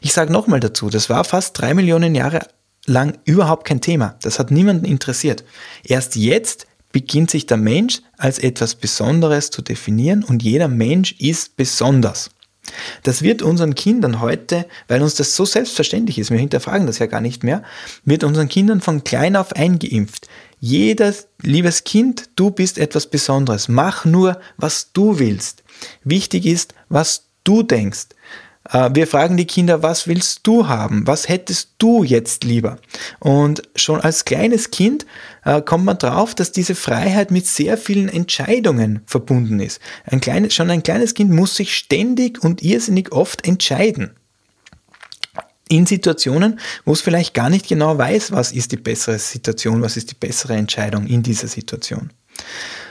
Ich 0.01 0.13
sage 0.13 0.33
nochmal 0.33 0.61
dazu, 0.61 0.91
das 0.91 1.11
war 1.11 1.25
fast 1.25 1.59
drei 1.59 1.75
Millionen 1.75 2.15
Jahre 2.15 2.41
lang 2.87 3.19
überhaupt 3.25 3.67
kein 3.67 3.81
Thema. 3.81 4.17
Das 4.23 4.39
hat 4.39 4.51
niemanden 4.51 4.87
interessiert. 4.87 5.45
Erst 5.85 6.17
jetzt 6.17 6.67
beginnt 6.93 7.31
sich 7.31 7.47
der 7.47 7.59
Mensch 7.59 8.01
als 8.17 8.39
etwas 8.39 8.75
Besonderes 8.75 9.51
zu 9.51 9.61
definieren 9.61 10.25
und 10.25 10.43
jeder 10.43 10.69
Mensch 10.69 11.13
ist 11.19 11.57
besonders. 11.57 12.31
Das 13.03 13.23
wird 13.23 13.43
unseren 13.43 13.75
Kindern 13.75 14.21
heute, 14.21 14.67
weil 14.89 15.03
uns 15.03 15.15
das 15.15 15.35
so 15.35 15.45
selbstverständlich 15.45 16.19
ist, 16.19 16.31
wir 16.31 16.39
hinterfragen 16.39 16.87
das 16.87 16.99
ja 16.99 17.07
gar 17.07 17.21
nicht 17.21 17.45
mehr, 17.45 17.63
wird 18.05 18.25
unseren 18.25 18.49
Kindern 18.49 18.81
von 18.81 19.05
klein 19.05 19.37
auf 19.37 19.55
eingeimpft. 19.55 20.29
Jedes 20.61 21.29
liebes 21.43 21.85
Kind, 21.85 22.31
du 22.37 22.51
bist 22.51 22.79
etwas 22.79 23.07
Besonderes. 23.09 23.69
Mach 23.69 24.05
nur, 24.05 24.41
was 24.57 24.93
du 24.93 25.19
willst. 25.19 25.63
Wichtig 26.03 26.47
ist, 26.47 26.75
was 26.89 27.29
du 27.45 27.63
denkst. 27.63 28.09
Äh, 28.71 28.91
wir 28.95 29.07
fragen 29.07 29.37
die 29.37 29.47
Kinder, 29.47 29.83
was 29.83 30.07
willst 30.07 30.41
du 30.47 30.69
haben? 30.69 31.07
Was 31.07 31.29
hättest 31.29 31.71
du 31.79 32.05
jetzt 32.05 32.45
lieber? 32.45 32.79
Und 33.19 33.63
schon 33.77 34.01
als 34.01 34.25
kleines 34.25 34.71
Kind 34.71 35.07
äh, 35.45 35.63
kommt 35.63 35.85
man 35.85 35.99
drauf, 35.99 36.35
dass 36.35 36.53
diese 36.53 36.75
Freiheit 36.75 37.31
mit 37.31 37.47
sehr 37.47 37.79
vielen 37.79 38.09
Entscheidungen 38.09 39.03
verbunden 39.07 39.61
ist. 39.61 39.81
Ein 40.05 40.21
kleines, 40.21 40.55
schon 40.55 40.71
ein 40.71 40.83
kleines 40.83 41.15
Kind 41.15 41.31
muss 41.31 41.57
sich 41.57 41.75
ständig 41.75 42.43
und 42.43 42.63
irrsinnig 42.63 43.13
oft 43.13 43.47
entscheiden 43.47 44.13
in 45.71 45.87
Situationen, 45.87 46.59
wo 46.85 46.93
es 46.93 47.01
vielleicht 47.01 47.35
gar 47.35 47.51
nicht 47.51 47.69
genau 47.69 47.99
weiß, 47.99 48.33
was 48.33 48.53
ist 48.53 48.73
die 48.73 48.77
bessere 48.77 49.19
Situation, 49.19 49.83
was 49.83 49.97
ist 49.97 50.11
die 50.11 50.15
bessere 50.15 50.55
Entscheidung 50.55 51.07
in 51.07 51.23
dieser 51.23 51.49
Situation. 51.49 52.11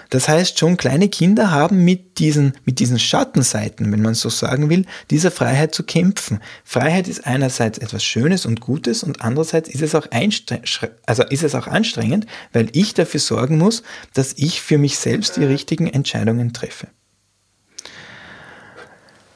Das 0.10 0.28
heißt, 0.30 0.58
schon 0.58 0.78
kleine 0.78 1.10
Kinder 1.10 1.52
haben 1.52 1.84
mit 1.84 2.20
diesen, 2.20 2.54
mit 2.66 2.80
diesen 2.80 3.00
Schattenseiten, 3.00 3.92
wenn 3.92 4.02
man 4.02 4.14
so 4.14 4.30
sagen 4.30 4.70
will, 4.70 4.86
dieser 5.10 5.32
Freiheit 5.32 5.74
zu 5.76 5.84
kämpfen. 5.84 6.40
Freiheit 6.64 7.08
ist 7.08 7.26
einerseits 7.26 7.78
etwas 7.78 8.04
Schönes 8.04 8.46
und 8.46 8.62
Gutes 8.62 9.04
und 9.04 9.22
andererseits 9.22 9.70
ist 9.70 9.82
es 9.82 9.96
auch, 9.96 10.08
also 11.06 11.24
ist 11.24 11.44
es 11.44 11.56
auch 11.56 11.68
anstrengend, 11.68 12.26
weil 12.54 12.70
ich 12.74 12.94
dafür 12.94 13.20
sorgen 13.20 13.58
muss, 13.58 13.84
dass 14.14 14.34
ich 14.38 14.62
für 14.62 14.78
mich 14.78 14.98
selbst 14.98 15.38
die 15.38 15.46
richtigen 15.46 15.88
Entscheidungen 15.88 16.54
treffe. 16.54 16.88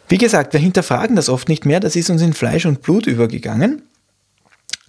Wie 0.08 0.18
gesagt, 0.18 0.52
wir 0.52 0.60
hinterfragen 0.60 1.16
das 1.16 1.30
oft 1.30 1.48
nicht 1.48 1.66
mehr, 1.66 1.80
das 1.80 1.96
ist 1.96 2.10
uns 2.10 2.22
in 2.22 2.34
Fleisch 2.34 2.66
und 2.66 2.82
Blut 2.82 3.08
übergegangen. 3.08 3.84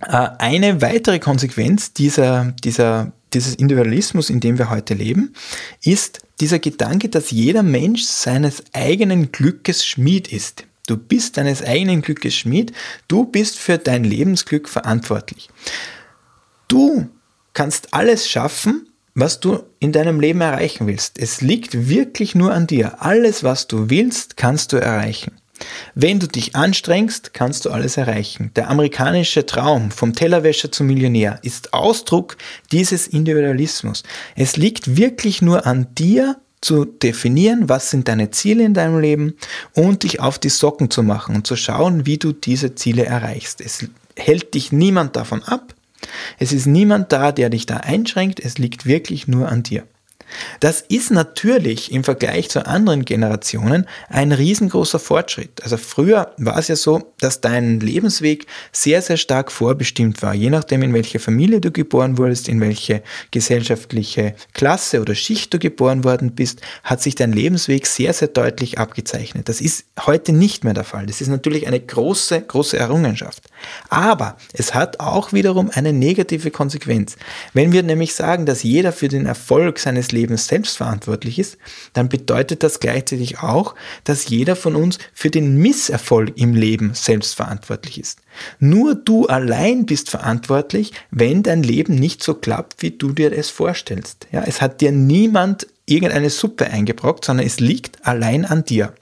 Äh, 0.01 0.29
eine 0.39 0.83
weitere 0.83 1.21
Konsequenz 1.21 1.93
dieser, 1.93 2.53
dieser 2.65 3.13
dieses 3.35 3.55
Individualismus, 3.55 4.31
in 4.31 4.41
dem 4.41 4.59
wir 4.59 4.71
heute 4.71 4.95
leben, 4.95 5.35
ist 5.83 6.21
dieser 6.41 6.59
Gedanke, 6.59 7.09
dass 7.09 7.31
jeder 7.31 7.63
Mensch 7.63 8.03
seines 8.03 8.63
eigenen 8.73 9.33
Glückes 9.33 9.87
Schmied 9.87 10.33
ist. 10.33 10.65
Du 10.87 10.97
bist 10.97 11.37
deines 11.37 11.63
eigenen 11.63 12.03
Glückes 12.03 12.35
Schmied, 12.35 12.73
du 13.09 13.25
bist 13.25 13.59
für 13.59 13.79
dein 13.79 14.05
Lebensglück 14.05 14.69
verantwortlich. 14.69 15.49
Du 16.69 17.09
kannst 17.55 17.95
alles 17.95 18.29
schaffen, 18.29 18.89
was 19.15 19.41
du 19.41 19.63
in 19.79 19.93
deinem 19.93 20.21
Leben 20.21 20.41
erreichen 20.41 20.87
willst. 20.87 21.19
Es 21.19 21.41
liegt 21.41 21.89
wirklich 21.89 22.35
nur 22.35 22.53
an 22.53 22.67
dir. 22.67 23.03
Alles, 23.03 23.45
was 23.45 23.69
du 23.69 23.91
willst, 23.91 24.37
kannst 24.37 24.73
du 24.73 24.79
erreichen. 24.79 25.42
Wenn 25.95 26.19
du 26.19 26.27
dich 26.27 26.55
anstrengst, 26.57 27.35
kannst 27.35 27.65
du 27.65 27.71
alles 27.71 27.97
erreichen. 27.97 28.51
Der 28.57 28.71
amerikanische 28.71 29.47
Traum 29.47 29.91
vom 29.91 30.15
Tellerwäscher 30.15 30.73
zum 30.73 30.87
Millionär 30.87 31.39
ist 31.43 31.73
Ausdruck 31.73 32.37
dieses 32.71 33.07
Individualismus. 33.07 34.03
Es 34.37 34.57
liegt 34.57 34.97
wirklich 34.97 35.43
nur 35.43 35.67
an 35.67 35.89
dir, 35.95 36.37
zu 36.63 36.85
definieren, 36.85 37.69
was 37.69 37.91
sind 37.91 38.09
deine 38.09 38.31
Ziele 38.31 38.65
in 38.65 38.73
deinem 38.73 39.01
Leben 39.01 39.35
und 39.75 40.05
dich 40.05 40.21
auf 40.21 40.39
die 40.39 40.49
Socken 40.49 40.91
zu 40.91 41.03
machen 41.03 41.35
und 41.35 41.47
zu 41.47 41.57
schauen, 41.57 42.07
wie 42.07 42.19
du 42.19 42.33
diese 42.33 42.75
Ziele 42.75 43.05
erreichst. 43.05 43.61
Es 43.61 43.85
hält 44.17 44.55
dich 44.55 44.73
niemand 44.73 45.17
davon 45.17 45.43
ab. 45.43 45.75
Es 46.39 46.53
ist 46.53 46.67
niemand 46.67 47.13
da, 47.13 47.33
der 47.33 47.51
dich 47.51 47.67
da 47.67 47.79
einschränkt. 47.79 48.41
Es 48.41 48.59
liegt 48.59 48.87
wirklich 48.87 49.29
nur 49.29 49.49
an 49.49 49.63
dir. 49.63 49.85
Das 50.61 50.81
ist 50.81 51.11
natürlich 51.11 51.93
im 51.93 52.05
Vergleich 52.05 52.51
zu 52.51 52.67
anderen 52.67 53.05
Generationen 53.05 53.87
ein 54.09 54.33
riesengroßer 54.33 54.99
Fortschritt. 54.99 55.63
Also 55.63 55.77
früher 55.77 56.33
war 56.39 56.59
es 56.59 56.69
ja 56.69 56.77
so, 56.77 57.13
dass 57.19 57.41
dein 57.41 57.81
Lebensweg 57.81 58.47
sehr, 58.73 59.03
sehr 59.03 59.17
stark 59.17 59.53
vorbestimmt 59.53 60.23
war. 60.23 60.35
Je 60.35 60.51
nachdem, 60.51 60.83
in 60.83 60.95
welche 60.95 61.19
Familie 61.19 61.61
du 61.61 61.71
geboren 61.71 62.19
wurdest, 62.19 62.49
in 62.49 62.61
welche 62.61 63.03
gesellschaftliche 63.31 64.35
Klasse 64.55 65.01
oder 65.01 65.15
Schicht 65.15 65.53
du 65.53 65.59
geboren 65.59 66.05
worden 66.05 66.33
bist, 66.35 66.61
hat 66.85 67.03
sich 67.03 67.15
dein 67.15 67.33
Lebensweg 67.33 67.87
sehr, 67.87 68.13
sehr 68.13 68.29
deutlich 68.29 68.79
abgezeichnet. 68.79 69.49
Das 69.49 69.61
ist 69.61 69.85
heute 70.07 70.33
nicht 70.33 70.65
mehr 70.65 70.75
der 70.75 70.85
Fall. 70.85 71.07
Das 71.07 71.21
ist 71.21 71.29
natürlich 71.29 71.67
eine 71.67 71.81
große, 71.81 72.43
große 72.43 72.79
Errungenschaft. 72.79 73.45
Aber 73.89 74.37
es 74.53 74.75
hat 74.75 75.01
auch 75.01 75.33
wiederum 75.33 75.71
eine 75.73 75.93
negative 75.93 76.51
Konsequenz. 76.51 77.17
Wenn 77.53 77.73
wir 77.73 77.83
nämlich 77.83 78.15
sagen, 78.15 78.47
dass 78.47 78.63
jeder 78.63 78.93
für 78.93 79.09
den 79.09 79.27
Erfolg 79.27 79.79
seines 79.79 80.13
Lebens 80.13 80.22
Lebens 80.23 80.47
selbst 80.47 80.77
verantwortlich 80.77 81.39
ist, 81.39 81.59
dann 81.93 82.09
bedeutet 82.09 82.63
das 82.63 82.81
gleichzeitig 82.81 83.41
auch, 83.41 83.75
dass 84.05 84.29
jeder 84.29 84.57
von 84.57 84.77
uns 84.77 84.99
für 85.13 85.31
den 85.31 85.57
Misserfolg 85.57 86.39
im 86.39 86.55
Leben 86.55 86.95
selbst 86.95 87.35
verantwortlich 87.35 88.01
ist. 88.01 88.21
Nur 88.61 88.95
du 88.95 89.27
allein 89.27 89.85
bist 89.85 90.11
verantwortlich, 90.11 90.93
wenn 91.11 91.43
dein 91.43 91.63
Leben 91.63 91.97
nicht 91.97 92.23
so 92.23 92.35
klappt, 92.35 92.83
wie 92.83 92.93
du 92.93 93.13
dir 93.13 93.33
es 93.33 93.51
vorstellst. 93.51 94.29
Ja, 94.31 94.45
es 94.45 94.61
hat 94.61 94.81
dir 94.81 94.93
niemand 94.93 95.67
irgendeine 95.87 96.31
Suppe 96.31 96.67
eingebrockt, 96.67 97.25
sondern 97.25 97.47
es 97.47 97.59
liegt 97.59 98.07
allein 98.07 98.45
an 98.45 98.65
dir. 98.65 98.95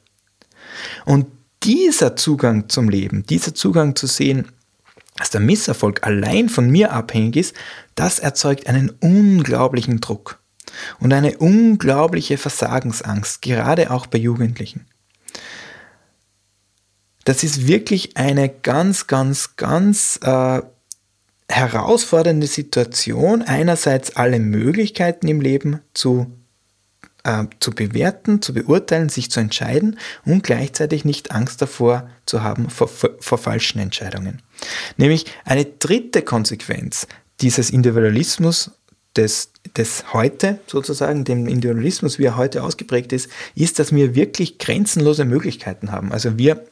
Und 1.05 1.27
dieser 1.63 2.17
Zugang 2.17 2.71
zum 2.71 2.89
Leben, 2.89 3.25
dieser 3.27 3.55
Zugang 3.55 3.95
zu 3.95 4.07
sehen, 4.07 4.49
dass 5.17 5.29
der 5.29 5.41
Misserfolg 5.41 6.07
allein 6.07 6.49
von 6.49 6.71
mir 6.71 6.93
abhängig 6.93 7.37
ist, 7.37 7.55
das 7.95 8.19
erzeugt 8.19 8.67
einen 8.67 8.89
unglaublichen 9.01 10.01
Druck 10.01 10.40
und 10.99 11.13
eine 11.13 11.39
unglaubliche 11.39 12.39
Versagensangst, 12.39 13.43
gerade 13.43 13.91
auch 13.91 14.07
bei 14.07 14.19
Jugendlichen. 14.19 14.87
Das 17.25 17.45
ist 17.45 17.67
wirklich 17.67 18.17
eine 18.17 18.49
ganz, 18.49 19.07
ganz, 19.07 19.57
ganz 19.57 20.19
äh, 20.23 20.63
herausfordernde 21.51 22.47
Situation, 22.47 23.43
einerseits 23.43 24.17
alle 24.17 24.39
Möglichkeiten 24.39 25.29
im 25.29 25.41
Leben 25.41 25.81
zu, 25.93 26.27
äh, 27.25 27.45
zu 27.59 27.73
bewerten, 27.73 28.41
zu 28.41 28.55
beurteilen, 28.55 29.09
sich 29.09 29.31
zu 29.31 29.41
entscheiden 29.41 29.99
und 30.25 30.43
gleichzeitig 30.43 31.05
nicht 31.05 31.33
Angst 31.33 31.61
davor 31.61 32.09
zu 32.25 32.43
haben 32.43 32.71
vor, 32.71 32.89
vor, 32.89 33.11
vor 33.21 33.39
falschen 33.39 33.81
Entscheidungen. 33.81 34.43
Nämlich 34.97 35.27
eine 35.45 35.65
dritte 35.67 36.23
Konsequenz 36.23 37.07
dieses 37.41 37.71
Individualismus 37.71 38.71
des, 39.17 39.53
des 39.77 40.13
Heute 40.13 40.61
sozusagen, 40.67 41.25
dem 41.25 41.47
Individualismus, 41.47 42.19
wie 42.19 42.25
er 42.25 42.37
heute 42.37 42.63
ausgeprägt 42.63 43.13
ist, 43.13 43.29
ist, 43.55 43.79
dass 43.79 43.93
wir 43.93 44.15
wirklich 44.15 44.59
grenzenlose 44.59 45.25
Möglichkeiten 45.25 45.93
haben. 45.93 46.13
Also 46.13 46.39
wir 46.39 46.65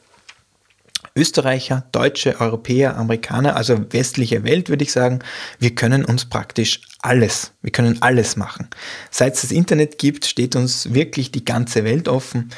Österreicher, 1.19 1.85
Deutsche, 1.91 2.41
Europäer, 2.41 2.97
Amerikaner, 2.97 3.57
also 3.57 3.93
westliche 3.93 4.45
Welt 4.45 4.69
würde 4.69 4.85
ich 4.85 4.93
sagen, 4.93 5.19
wir 5.59 5.75
können 5.75 6.05
uns 6.05 6.27
praktisch 6.27 6.81
alles, 7.01 7.53
wir 7.61 7.73
können 7.73 8.01
alles 8.03 8.37
machen. 8.37 8.69
Seit 9.11 9.35
es 9.35 9.43
das 9.43 9.51
Internet 9.51 9.99
gibt, 9.99 10.27
steht 10.27 10.55
uns 10.55 10.95
wirklich 10.95 11.33
die 11.33 11.45
ganze 11.45 11.85
Welt 11.85 12.09
offen. 12.09 12.51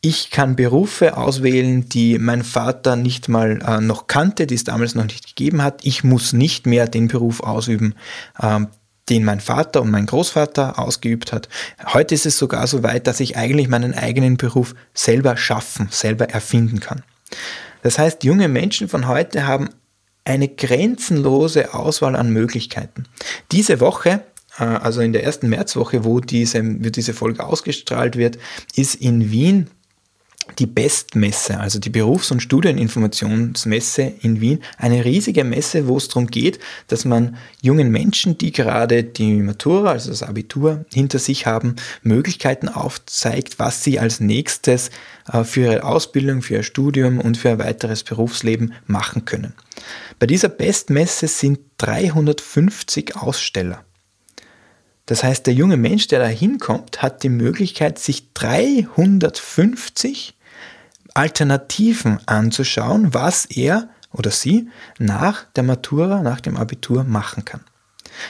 Ich 0.00 0.30
kann 0.30 0.56
Berufe 0.56 1.16
auswählen, 1.16 1.88
die 1.88 2.18
mein 2.18 2.42
Vater 2.42 2.96
nicht 2.96 3.28
mal 3.28 3.60
äh, 3.62 3.80
noch 3.80 4.06
kannte, 4.06 4.46
die 4.46 4.54
es 4.54 4.64
damals 4.64 4.94
noch 4.94 5.04
nicht 5.04 5.26
gegeben 5.26 5.62
hat. 5.62 5.84
Ich 5.84 6.02
muss 6.02 6.32
nicht 6.32 6.66
mehr 6.66 6.88
den 6.88 7.08
Beruf 7.08 7.40
ausüben, 7.40 7.94
ähm, 8.42 8.68
den 9.08 9.24
mein 9.24 9.40
Vater 9.40 9.82
und 9.82 9.90
mein 9.90 10.06
Großvater 10.06 10.78
ausgeübt 10.78 11.32
hat. 11.32 11.48
Heute 11.92 12.14
ist 12.14 12.26
es 12.26 12.38
sogar 12.38 12.66
so 12.66 12.82
weit, 12.82 13.06
dass 13.06 13.20
ich 13.20 13.36
eigentlich 13.36 13.68
meinen 13.68 13.94
eigenen 13.94 14.36
Beruf 14.36 14.74
selber 14.94 15.36
schaffen, 15.36 15.88
selber 15.90 16.28
erfinden 16.30 16.80
kann. 16.80 17.02
Das 17.82 17.98
heißt, 17.98 18.22
junge 18.24 18.48
Menschen 18.48 18.88
von 18.88 19.08
heute 19.08 19.46
haben 19.46 19.70
eine 20.24 20.48
grenzenlose 20.48 21.74
Auswahl 21.74 22.14
an 22.14 22.30
Möglichkeiten. 22.30 23.04
Diese 23.50 23.80
Woche, 23.80 24.22
äh, 24.58 24.64
also 24.64 25.00
in 25.00 25.12
der 25.12 25.24
ersten 25.24 25.48
Märzwoche, 25.48 26.04
wo 26.04 26.20
diese, 26.20 26.62
wo 26.62 26.90
diese 26.90 27.12
Folge 27.12 27.44
ausgestrahlt 27.44 28.16
wird, 28.16 28.38
ist 28.76 28.94
in 28.94 29.32
Wien 29.32 29.68
die 30.58 30.66
Bestmesse, 30.66 31.58
also 31.58 31.78
die 31.78 31.90
Berufs- 31.90 32.30
und 32.30 32.42
Studieninformationsmesse 32.42 34.12
in 34.20 34.40
Wien, 34.40 34.60
eine 34.76 35.04
riesige 35.04 35.44
Messe, 35.44 35.86
wo 35.86 35.96
es 35.96 36.08
darum 36.08 36.26
geht, 36.26 36.58
dass 36.88 37.04
man 37.04 37.36
jungen 37.60 37.90
Menschen, 37.90 38.38
die 38.38 38.52
gerade 38.52 39.04
die 39.04 39.34
Matura, 39.36 39.92
also 39.92 40.10
das 40.10 40.22
Abitur 40.22 40.84
hinter 40.92 41.18
sich 41.18 41.46
haben, 41.46 41.76
Möglichkeiten 42.02 42.68
aufzeigt, 42.68 43.58
was 43.58 43.84
sie 43.84 43.98
als 43.98 44.20
nächstes 44.20 44.90
äh, 45.32 45.44
für 45.44 45.60
ihre 45.60 45.84
Ausbildung, 45.84 46.42
für 46.42 46.54
ihr 46.54 46.62
Studium 46.62 47.20
und 47.20 47.36
für 47.36 47.50
ein 47.50 47.58
weiteres 47.58 48.02
Berufsleben 48.02 48.74
machen 48.86 49.24
können. 49.24 49.54
Bei 50.18 50.26
dieser 50.26 50.48
Bestmesse 50.48 51.28
sind 51.28 51.60
350 51.78 53.16
Aussteller. 53.16 53.84
Das 55.06 55.24
heißt, 55.24 55.46
der 55.46 55.54
junge 55.54 55.76
Mensch, 55.76 56.06
der 56.08 56.20
da 56.20 56.26
hinkommt, 56.26 57.02
hat 57.02 57.22
die 57.22 57.28
Möglichkeit, 57.28 57.98
sich 57.98 58.32
350 58.34 60.36
Alternativen 61.14 62.20
anzuschauen, 62.26 63.12
was 63.12 63.44
er 63.46 63.90
oder 64.12 64.30
sie 64.30 64.68
nach 64.98 65.44
der 65.52 65.64
Matura, 65.64 66.22
nach 66.22 66.40
dem 66.40 66.56
Abitur 66.56 67.04
machen 67.04 67.44
kann. 67.44 67.62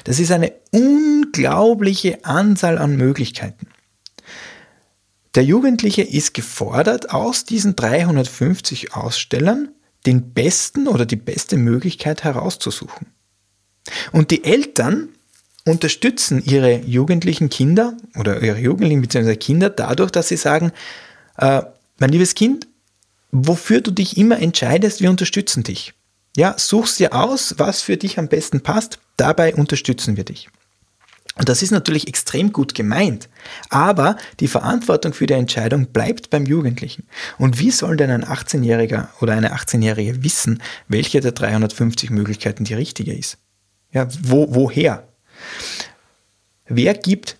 Das 0.04 0.18
ist 0.18 0.32
eine 0.32 0.52
unglaubliche 0.70 2.24
Anzahl 2.24 2.78
an 2.78 2.96
Möglichkeiten. 2.96 3.68
Der 5.34 5.44
Jugendliche 5.44 6.02
ist 6.02 6.34
gefordert, 6.34 7.10
aus 7.10 7.44
diesen 7.44 7.74
350 7.74 8.94
Ausstellern 8.94 9.70
den 10.06 10.32
besten 10.32 10.88
oder 10.88 11.06
die 11.06 11.16
beste 11.16 11.56
Möglichkeit 11.56 12.24
herauszusuchen. 12.24 13.06
Und 14.12 14.30
die 14.30 14.44
Eltern 14.44 15.08
unterstützen 15.64 16.42
ihre 16.44 16.78
jugendlichen 16.80 17.48
Kinder 17.48 17.96
oder 18.16 18.42
ihre 18.42 18.58
Jugendlichen 18.58 19.02
bzw. 19.02 19.36
Kinder 19.36 19.70
dadurch, 19.70 20.10
dass 20.10 20.28
sie 20.28 20.36
sagen, 20.36 20.72
äh, 21.38 21.62
mein 21.98 22.10
liebes 22.10 22.34
Kind, 22.34 22.66
wofür 23.30 23.80
du 23.80 23.90
dich 23.90 24.16
immer 24.16 24.40
entscheidest, 24.40 25.00
wir 25.00 25.10
unterstützen 25.10 25.62
dich. 25.62 25.94
Ja, 26.36 26.54
such's 26.56 26.96
dir 26.96 27.14
aus, 27.14 27.54
was 27.58 27.82
für 27.82 27.96
dich 27.96 28.18
am 28.18 28.28
besten 28.28 28.62
passt, 28.62 28.98
dabei 29.16 29.54
unterstützen 29.54 30.16
wir 30.16 30.24
dich. 30.24 30.48
Und 31.36 31.48
das 31.48 31.62
ist 31.62 31.70
natürlich 31.70 32.08
extrem 32.08 32.52
gut 32.52 32.74
gemeint, 32.74 33.30
aber 33.70 34.18
die 34.40 34.48
Verantwortung 34.48 35.14
für 35.14 35.26
die 35.26 35.32
Entscheidung 35.34 35.86
bleibt 35.86 36.28
beim 36.28 36.44
Jugendlichen. 36.44 37.06
Und 37.38 37.58
wie 37.58 37.70
soll 37.70 37.96
denn 37.96 38.10
ein 38.10 38.24
18-Jähriger 38.24 39.08
oder 39.22 39.32
eine 39.32 39.54
18-Jährige 39.54 40.22
wissen, 40.24 40.62
welche 40.88 41.20
der 41.20 41.32
350 41.32 42.10
Möglichkeiten 42.10 42.64
die 42.64 42.74
richtige 42.74 43.14
ist? 43.14 43.38
Ja, 43.92 44.08
wo, 44.22 44.54
woher? 44.54 45.08
Wer 46.66 46.94
gibt 46.94 47.36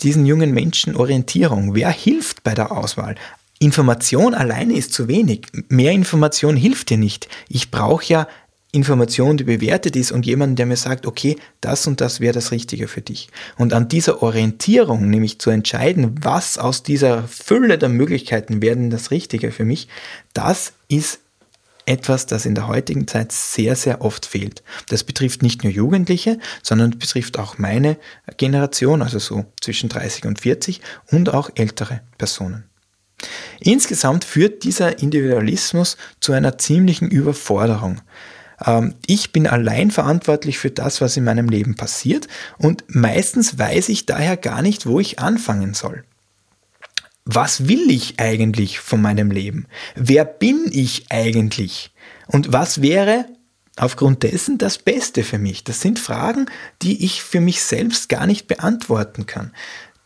diesen 0.00 0.26
jungen 0.26 0.52
Menschen 0.52 0.96
Orientierung? 0.96 1.74
Wer 1.74 1.90
hilft 1.90 2.42
bei 2.42 2.54
der 2.54 2.72
Auswahl? 2.72 3.16
Information 3.58 4.34
alleine 4.34 4.74
ist 4.74 4.92
zu 4.92 5.08
wenig. 5.08 5.46
Mehr 5.68 5.92
Information 5.92 6.56
hilft 6.56 6.90
dir 6.90 6.98
nicht. 6.98 7.28
Ich 7.48 7.70
brauche 7.70 8.04
ja 8.06 8.28
Information, 8.72 9.38
die 9.38 9.44
bewertet 9.44 9.96
ist 9.96 10.12
und 10.12 10.26
jemanden, 10.26 10.56
der 10.56 10.66
mir 10.66 10.76
sagt, 10.76 11.06
okay, 11.06 11.36
das 11.62 11.86
und 11.86 12.00
das 12.02 12.20
wäre 12.20 12.34
das 12.34 12.50
Richtige 12.52 12.88
für 12.88 13.00
dich. 13.00 13.28
Und 13.56 13.72
an 13.72 13.88
dieser 13.88 14.22
Orientierung, 14.22 15.08
nämlich 15.08 15.38
zu 15.38 15.50
entscheiden, 15.50 16.16
was 16.22 16.58
aus 16.58 16.82
dieser 16.82 17.26
Fülle 17.26 17.78
der 17.78 17.88
Möglichkeiten 17.88 18.60
werden 18.60 18.90
das 18.90 19.10
Richtige 19.10 19.50
für 19.50 19.64
mich, 19.64 19.88
das 20.34 20.74
ist 20.88 21.20
etwas, 21.86 22.26
das 22.26 22.44
in 22.44 22.54
der 22.54 22.68
heutigen 22.68 23.06
Zeit 23.06 23.32
sehr, 23.32 23.76
sehr 23.76 24.02
oft 24.02 24.26
fehlt. 24.26 24.62
Das 24.88 25.04
betrifft 25.04 25.42
nicht 25.42 25.64
nur 25.64 25.72
Jugendliche, 25.72 26.38
sondern 26.62 26.98
betrifft 26.98 27.38
auch 27.38 27.58
meine 27.58 27.96
Generation, 28.36 29.02
also 29.02 29.18
so 29.18 29.46
zwischen 29.60 29.88
30 29.88 30.26
und 30.26 30.40
40 30.40 30.80
und 31.10 31.32
auch 31.32 31.50
ältere 31.54 32.02
Personen. 32.18 32.64
Insgesamt 33.60 34.24
führt 34.24 34.64
dieser 34.64 34.98
Individualismus 34.98 35.96
zu 36.20 36.32
einer 36.32 36.58
ziemlichen 36.58 37.08
Überforderung. 37.10 38.02
Ähm, 38.64 38.94
ich 39.06 39.32
bin 39.32 39.46
allein 39.46 39.90
verantwortlich 39.90 40.58
für 40.58 40.70
das, 40.70 41.00
was 41.00 41.16
in 41.16 41.24
meinem 41.24 41.48
Leben 41.48 41.76
passiert 41.76 42.28
und 42.58 42.84
meistens 42.88 43.58
weiß 43.58 43.88
ich 43.88 44.06
daher 44.06 44.36
gar 44.36 44.62
nicht, 44.62 44.86
wo 44.86 45.00
ich 45.00 45.18
anfangen 45.18 45.74
soll. 45.74 46.04
Was 47.28 47.66
will 47.66 47.90
ich 47.90 48.20
eigentlich 48.20 48.78
von 48.78 49.02
meinem 49.02 49.32
Leben? 49.32 49.66
Wer 49.96 50.24
bin 50.24 50.70
ich 50.70 51.06
eigentlich? 51.10 51.90
Und 52.28 52.52
was 52.52 52.82
wäre 52.82 53.26
aufgrund 53.76 54.22
dessen 54.22 54.58
das 54.58 54.78
Beste 54.78 55.24
für 55.24 55.38
mich? 55.38 55.64
Das 55.64 55.80
sind 55.80 55.98
Fragen, 55.98 56.46
die 56.82 57.04
ich 57.04 57.24
für 57.24 57.40
mich 57.40 57.62
selbst 57.62 58.08
gar 58.08 58.28
nicht 58.28 58.46
beantworten 58.46 59.26
kann. 59.26 59.52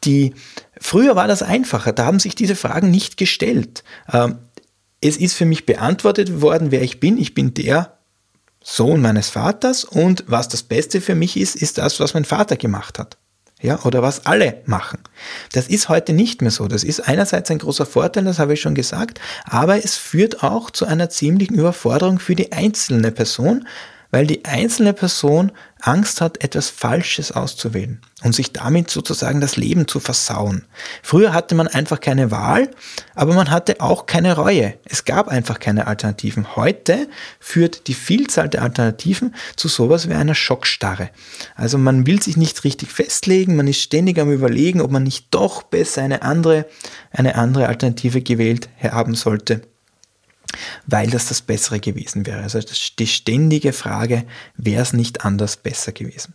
Die, 0.05 0.33
früher 0.81 1.15
war 1.15 1.29
das 1.29 1.43
einfacher, 1.43 1.93
da 1.93 2.07
haben 2.07 2.21
sich 2.21 2.35
diese 2.35 2.57
Fragen 2.57 2.91
nicht 2.91 3.19
gestellt. 3.19 3.85
Ähm, 4.11 4.39
es 5.03 5.19
ist 5.19 5.35
für 5.35 5.45
mich 5.45 5.67
beantwortet 5.67 6.41
worden, 6.41 6.71
wer 6.71 6.81
ich 6.81 7.01
bin. 7.01 7.19
Ich 7.19 7.35
bin 7.35 7.53
der 7.53 7.99
Sohn 8.65 9.03
meines 9.03 9.29
Vaters 9.29 9.85
und 9.85 10.25
was 10.27 10.49
das 10.49 10.63
Beste 10.63 11.03
für 11.03 11.15
mich 11.15 11.37
ist, 11.37 11.55
ist 11.55 11.77
das, 11.77 12.01
was 12.01 12.15
mein 12.15 12.25
Vater 12.25 12.57
gemacht 12.57 12.99
hat. 12.99 13.19
Ja, 13.63 13.81
oder 13.85 14.03
was 14.03 14.25
alle 14.25 14.63
machen. 14.65 15.01
Das 15.53 15.69
ist 15.69 15.89
heute 15.91 16.15
nicht 16.15 16.41
mehr 16.41 16.51
so. 16.51 16.67
Das 16.67 16.83
ist 16.83 17.01
einerseits 17.01 17.51
ein 17.51 17.59
großer 17.59 17.85
Vorteil, 17.85 18.25
das 18.25 18.39
habe 18.39 18.55
ich 18.55 18.61
schon 18.61 18.75
gesagt, 18.75 19.21
aber 19.45 19.85
es 19.85 19.97
führt 19.97 20.43
auch 20.43 20.71
zu 20.71 20.87
einer 20.87 21.11
ziemlichen 21.11 21.55
Überforderung 21.55 22.19
für 22.19 22.35
die 22.35 22.53
einzelne 22.53 23.13
Person, 23.13 23.67
weil 24.11 24.27
die 24.27 24.45
einzelne 24.45 24.93
Person 24.93 25.53
Angst 25.83 26.21
hat, 26.21 26.45
etwas 26.45 26.69
Falsches 26.69 27.33
auszuwählen 27.33 28.01
und 28.23 28.35
sich 28.35 28.53
damit 28.53 28.91
sozusagen 28.91 29.41
das 29.41 29.57
Leben 29.57 29.89
zu 29.89 29.99
versauen. 29.99 30.67
Früher 31.03 31.33
hatte 31.33 31.55
man 31.55 31.69
einfach 31.69 32.01
keine 32.01 32.31
Wahl, 32.31 32.71
aber 33.15 33.35
man 33.35 33.51
hatte 33.51 33.81
auch 33.81 34.07
keine 34.07 34.37
Reue. 34.37 34.75
Es 34.85 35.05
gab 35.05 35.29
einfach 35.29 35.59
keine 35.59 35.87
Alternativen. 35.87 36.55
Heute 36.57 37.09
führt 37.39 37.87
die 37.87 37.95
Vielzahl 37.95 38.49
der 38.49 38.63
Alternativen 38.63 39.35
zu 39.57 39.69
sowas 39.69 40.09
wie 40.09 40.15
einer 40.15 40.35
Schockstarre. 40.35 41.11
Also 41.55 41.79
man 41.79 42.07
will 42.07 42.21
sich 42.21 42.37
nicht 42.37 42.65
richtig 42.65 42.91
festlegen, 42.91 43.57
man 43.57 43.69
ist 43.69 43.81
ständig 43.81 44.19
am 44.19 44.31
überlegen, 44.31 44.81
ob 44.81 44.91
man 44.91 45.03
nicht 45.03 45.29
doch 45.31 45.63
besser 45.63 46.03
eine 46.03 46.23
andere, 46.23 46.67
eine 47.11 47.37
andere 47.37 47.69
Alternative 47.69 48.21
gewählt 48.21 48.69
haben 48.83 49.15
sollte 49.15 49.63
weil 50.87 51.09
das 51.11 51.29
das 51.29 51.43
Bessere 51.43 51.81
gewesen 51.81 52.27
wäre. 52.27 52.43
Also 52.43 52.61
die 52.99 53.07
ständige 53.07 53.73
Frage, 53.73 54.25
wäre 54.57 54.83
es 54.83 54.93
nicht 54.93 55.25
anders 55.25 55.57
besser 55.57 55.93
gewesen. 55.93 56.35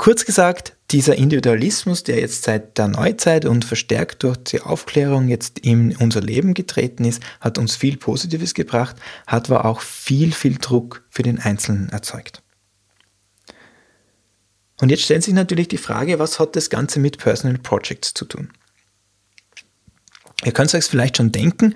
Kurz 0.00 0.24
gesagt, 0.24 0.76
dieser 0.92 1.16
Individualismus, 1.16 2.04
der 2.04 2.20
jetzt 2.20 2.44
seit 2.44 2.78
der 2.78 2.88
Neuzeit 2.88 3.44
und 3.44 3.66
verstärkt 3.66 4.22
durch 4.22 4.38
die 4.38 4.62
Aufklärung 4.62 5.28
jetzt 5.28 5.58
in 5.58 5.94
unser 5.96 6.22
Leben 6.22 6.54
getreten 6.54 7.04
ist, 7.04 7.22
hat 7.38 7.58
uns 7.58 7.76
viel 7.76 7.98
Positives 7.98 8.54
gebracht, 8.54 8.96
hat 9.26 9.50
aber 9.50 9.66
auch 9.66 9.82
viel, 9.82 10.32
viel 10.32 10.56
Druck 10.56 11.04
für 11.10 11.22
den 11.22 11.38
Einzelnen 11.38 11.90
erzeugt. 11.90 12.42
Und 14.80 14.88
jetzt 14.88 15.02
stellt 15.02 15.22
sich 15.22 15.34
natürlich 15.34 15.68
die 15.68 15.76
Frage, 15.76 16.18
was 16.18 16.40
hat 16.40 16.56
das 16.56 16.70
Ganze 16.70 16.98
mit 16.98 17.18
Personal 17.18 17.58
Projects 17.58 18.14
zu 18.14 18.24
tun? 18.24 18.50
Ihr 20.44 20.52
könnt 20.52 20.72
es 20.72 20.74
euch 20.74 20.90
vielleicht 20.90 21.18
schon 21.18 21.32
denken, 21.32 21.74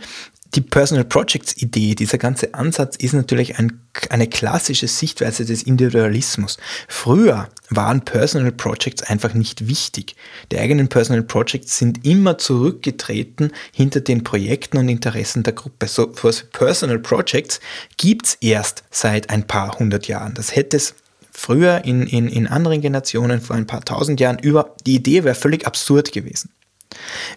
die 0.55 0.61
Personal 0.61 1.05
Projects 1.05 1.57
Idee, 1.57 1.95
dieser 1.95 2.19
ganze 2.19 2.55
Ansatz 2.55 2.97
ist 2.97 3.13
natürlich 3.13 3.59
ein, 3.59 3.81
eine 4.11 4.29
klassische 4.29 4.87
Sichtweise 4.87 5.45
des 5.45 5.65
Individualismus. 5.65 6.59
Früher 6.87 7.49
waren 7.71 8.05
Personal 8.05 8.53
Projects 8.53 9.03
einfach 9.03 9.35
nicht 9.35 9.67
wichtig. 9.67 10.15
Die 10.53 10.59
eigenen 10.59 10.89
Personal 10.89 11.23
Projects 11.23 11.79
sind 11.79 12.07
immer 12.07 12.39
zurückgetreten 12.39 13.53
hinter 13.73 14.01
den 14.01 14.23
Projekten 14.23 14.79
und 14.79 14.89
Interessen 14.89 15.43
der 15.43 15.55
Gruppe. 15.55 15.89
So 15.89 16.07
Personal 16.07 17.01
Projects 17.01 17.61
gibt's 17.97 18.37
erst 18.41 18.85
seit 18.91 19.31
ein 19.31 19.47
paar 19.47 19.79
hundert 19.79 20.07
Jahren. 20.07 20.35
Das 20.35 20.55
hätte 20.55 20.77
es 20.77 20.95
früher 21.33 21.85
in, 21.85 22.07
in, 22.07 22.29
in 22.29 22.47
anderen 22.47 22.81
Generationen 22.81 23.41
vor 23.41 23.57
ein 23.57 23.67
paar 23.67 23.85
tausend 23.85 24.21
Jahren 24.21 24.39
über, 24.39 24.77
die 24.87 24.95
Idee 24.95 25.25
wäre 25.25 25.35
völlig 25.35 25.67
absurd 25.67 26.13
gewesen. 26.13 26.51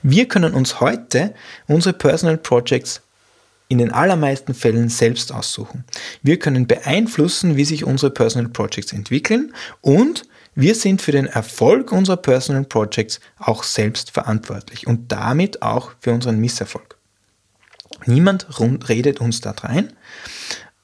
Wir 0.03 0.27
können 0.27 0.53
uns 0.53 0.79
heute 0.81 1.33
unsere 1.67 1.93
Personal 1.93 2.37
Projects 2.37 3.01
in 3.69 3.77
den 3.77 3.91
allermeisten 3.91 4.53
Fällen 4.53 4.89
selbst 4.89 5.31
aussuchen. 5.31 5.83
Wir 6.23 6.39
können 6.39 6.67
beeinflussen, 6.67 7.57
wie 7.57 7.65
sich 7.65 7.83
unsere 7.83 8.11
Personal 8.11 8.49
Projects 8.49 8.93
entwickeln 8.93 9.53
und 9.81 10.23
wir 10.55 10.73
sind 10.73 11.01
für 11.01 11.11
den 11.11 11.27
Erfolg 11.27 11.91
unserer 11.91 12.17
Personal 12.17 12.63
Projects 12.63 13.19
auch 13.37 13.63
selbst 13.63 14.11
verantwortlich 14.11 14.87
und 14.87 15.11
damit 15.11 15.61
auch 15.61 15.91
für 15.99 16.13
unseren 16.13 16.39
Misserfolg. 16.39 16.97
Niemand 18.05 18.47
redet 18.89 19.21
uns 19.21 19.41
da 19.41 19.51
rein, 19.51 19.93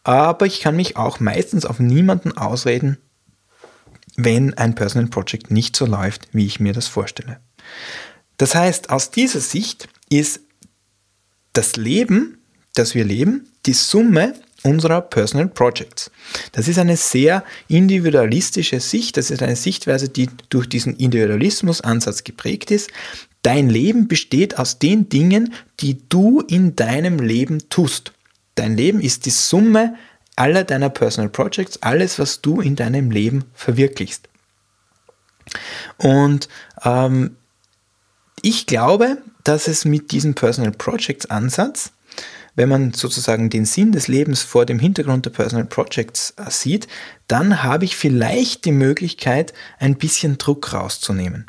aber 0.03 0.45
ich 0.45 0.59
kann 0.59 0.75
mich 0.75 0.97
auch 0.97 1.19
meistens 1.19 1.65
auf 1.65 1.79
niemanden 1.79 2.37
ausreden, 2.37 2.97
wenn 4.15 4.53
ein 4.55 4.75
Personal 4.75 5.09
Project 5.09 5.49
nicht 5.49 5.75
so 5.75 5.85
läuft, 5.85 6.27
wie 6.33 6.45
ich 6.45 6.59
mir 6.59 6.73
das 6.73 6.87
vorstelle. 6.87 7.39
Das 8.37 8.55
heißt, 8.55 8.89
aus 8.89 9.09
dieser 9.09 9.39
Sicht 9.39 9.87
ist 10.09 10.41
das 11.53 11.77
Leben 11.77 12.42
das 12.73 12.95
wir 12.95 13.05
leben, 13.05 13.47
die 13.65 13.73
Summe 13.73 14.33
unserer 14.63 15.01
Personal 15.01 15.47
Projects. 15.47 16.09
Das 16.53 16.67
ist 16.67 16.79
eine 16.79 16.95
sehr 16.97 17.43
individualistische 17.67 18.79
Sicht, 18.79 19.17
das 19.17 19.29
ist 19.29 19.43
eine 19.43 19.55
Sichtweise, 19.55 20.09
die 20.09 20.29
durch 20.49 20.67
diesen 20.69 20.95
Individualismus-Ansatz 20.95 22.23
geprägt 22.23 22.71
ist, 22.71 22.89
Dein 23.43 23.69
Leben 23.69 24.07
besteht 24.07 24.57
aus 24.57 24.79
den 24.79 25.09
Dingen, 25.09 25.53
die 25.81 26.01
du 26.07 26.39
in 26.39 26.75
deinem 26.75 27.19
Leben 27.19 27.69
tust. 27.69 28.13
Dein 28.55 28.77
Leben 28.77 29.01
ist 29.01 29.25
die 29.25 29.31
Summe 29.31 29.95
aller 30.37 30.63
deiner 30.63 30.89
Personal 30.89 31.29
Projects, 31.29 31.77
alles, 31.81 32.17
was 32.17 32.41
du 32.41 32.61
in 32.61 32.77
deinem 32.77 33.11
Leben 33.11 33.43
verwirklichst. 33.53 34.29
Und 35.97 36.47
ähm, 36.83 37.35
ich 38.41 38.65
glaube, 38.65 39.17
dass 39.43 39.67
es 39.67 39.83
mit 39.83 40.11
diesem 40.11 40.35
Personal 40.35 40.71
Projects 40.71 41.25
Ansatz 41.25 41.91
wenn 42.55 42.69
man 42.69 42.93
sozusagen 42.93 43.49
den 43.49 43.65
Sinn 43.65 43.91
des 43.91 44.07
Lebens 44.07 44.41
vor 44.41 44.65
dem 44.65 44.79
Hintergrund 44.79 45.25
der 45.25 45.31
Personal 45.31 45.65
Projects 45.65 46.33
äh, 46.37 46.49
sieht, 46.49 46.87
dann 47.27 47.63
habe 47.63 47.85
ich 47.85 47.95
vielleicht 47.95 48.65
die 48.65 48.71
Möglichkeit, 48.71 49.53
ein 49.79 49.95
bisschen 49.95 50.37
Druck 50.37 50.73
rauszunehmen. 50.73 51.45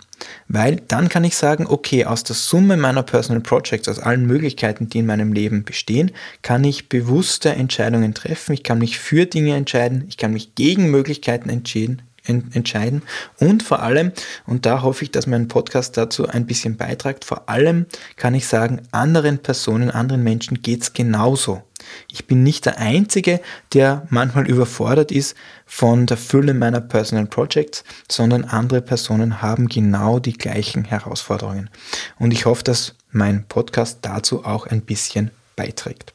Weil 0.49 0.77
dann 0.89 1.09
kann 1.09 1.25
ich 1.25 1.37
sagen, 1.37 1.67
okay, 1.67 2.05
aus 2.07 2.25
der 2.25 2.37
Summe 2.37 2.77
meiner 2.77 3.03
Personal 3.03 3.43
Projects, 3.43 3.89
aus 3.89 3.99
allen 3.99 4.27
Möglichkeiten, 4.27 4.89
die 4.89 5.01
in 5.01 5.07
meinem 5.07 5.33
Leben 5.33 5.65
bestehen, 5.65 6.13
kann 6.43 6.65
ich 6.65 6.89
bewusste 6.89 7.51
Entscheidungen 7.51 8.15
treffen. 8.15 8.53
Ich 8.53 8.63
kann 8.63 8.79
mich 8.79 8.99
für 8.99 9.27
Dinge 9.27 9.55
entscheiden. 9.55 10.05
Ich 10.09 10.17
kann 10.17 10.33
mich 10.33 10.55
gegen 10.55 10.91
Möglichkeiten 10.91 11.51
entscheiden, 11.51 12.03
entscheiden. 12.25 13.03
Und 13.39 13.63
vor 13.63 13.83
allem, 13.83 14.13
und 14.47 14.67
da 14.67 14.83
hoffe 14.83 15.05
ich, 15.05 15.11
dass 15.11 15.27
mein 15.27 15.49
Podcast 15.49 15.97
dazu 15.97 16.27
ein 16.27 16.47
bisschen 16.47 16.77
beitragt, 16.77 17.25
vor 17.25 17.49
allem 17.49 17.87
kann 18.17 18.35
ich 18.35 18.47
sagen, 18.47 18.83
anderen 18.91 19.39
Personen, 19.39 19.91
anderen 19.91 20.23
Menschen 20.23 20.63
geht 20.63 20.83
es 20.83 20.93
genauso. 20.93 21.63
Ich 22.09 22.27
bin 22.27 22.43
nicht 22.43 22.65
der 22.65 22.79
Einzige, 22.79 23.41
der 23.73 24.07
manchmal 24.09 24.49
überfordert 24.49 25.13
ist 25.13 25.37
von 25.67 26.07
der 26.07 26.17
Fülle 26.17 26.55
meiner 26.55 26.81
Personal 26.81 27.27
Projects, 27.27 27.85
sondern 28.11 28.45
andere 28.45 28.81
Personen 28.81 29.43
haben 29.43 29.69
genau 29.69 30.19
die 30.19 30.33
gleichen 30.33 30.85
Herausforderungen. 30.85 31.71
Und 32.19 32.33
ich 32.33 32.47
hoffe, 32.47 32.65
dass 32.65 32.95
mein 33.11 33.47
Podcast 33.47 33.99
dazu 34.03 34.45
auch 34.45 34.67
ein 34.67 34.81
bisschen 34.83 35.31
beiträgt. 35.57 36.15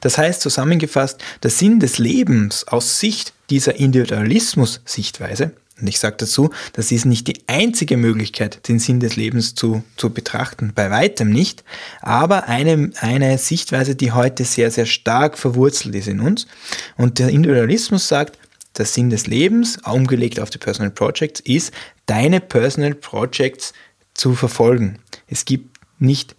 Das 0.00 0.18
heißt 0.18 0.40
zusammengefasst, 0.40 1.22
der 1.42 1.50
Sinn 1.50 1.80
des 1.80 1.98
Lebens 1.98 2.66
aus 2.68 2.98
Sicht 2.98 3.32
dieser 3.50 3.76
Individualismus-Sichtweise, 3.76 5.52
und 5.80 5.88
ich 5.88 5.98
sage 5.98 6.16
dazu, 6.18 6.50
das 6.74 6.92
ist 6.92 7.06
nicht 7.06 7.26
die 7.26 7.42
einzige 7.48 7.96
Möglichkeit, 7.96 8.68
den 8.68 8.78
Sinn 8.78 9.00
des 9.00 9.16
Lebens 9.16 9.54
zu, 9.54 9.82
zu 9.96 10.10
betrachten, 10.10 10.72
bei 10.74 10.90
weitem 10.90 11.30
nicht, 11.30 11.64
aber 12.00 12.48
eine, 12.48 12.92
eine 13.00 13.36
Sichtweise, 13.38 13.96
die 13.96 14.12
heute 14.12 14.44
sehr, 14.44 14.70
sehr 14.70 14.86
stark 14.86 15.38
verwurzelt 15.38 15.94
ist 15.94 16.08
in 16.08 16.20
uns. 16.20 16.46
Und 16.96 17.18
der 17.18 17.30
Individualismus 17.30 18.06
sagt, 18.06 18.38
der 18.78 18.86
Sinn 18.86 19.10
des 19.10 19.26
Lebens, 19.26 19.78
umgelegt 19.84 20.40
auf 20.40 20.50
die 20.50 20.58
Personal 20.58 20.90
Projects, 20.90 21.40
ist, 21.40 21.72
deine 22.06 22.40
Personal 22.40 22.94
Projects 22.94 23.72
zu 24.14 24.34
verfolgen. 24.34 24.98
Es 25.26 25.44
gibt 25.44 25.78
nicht 25.98 26.36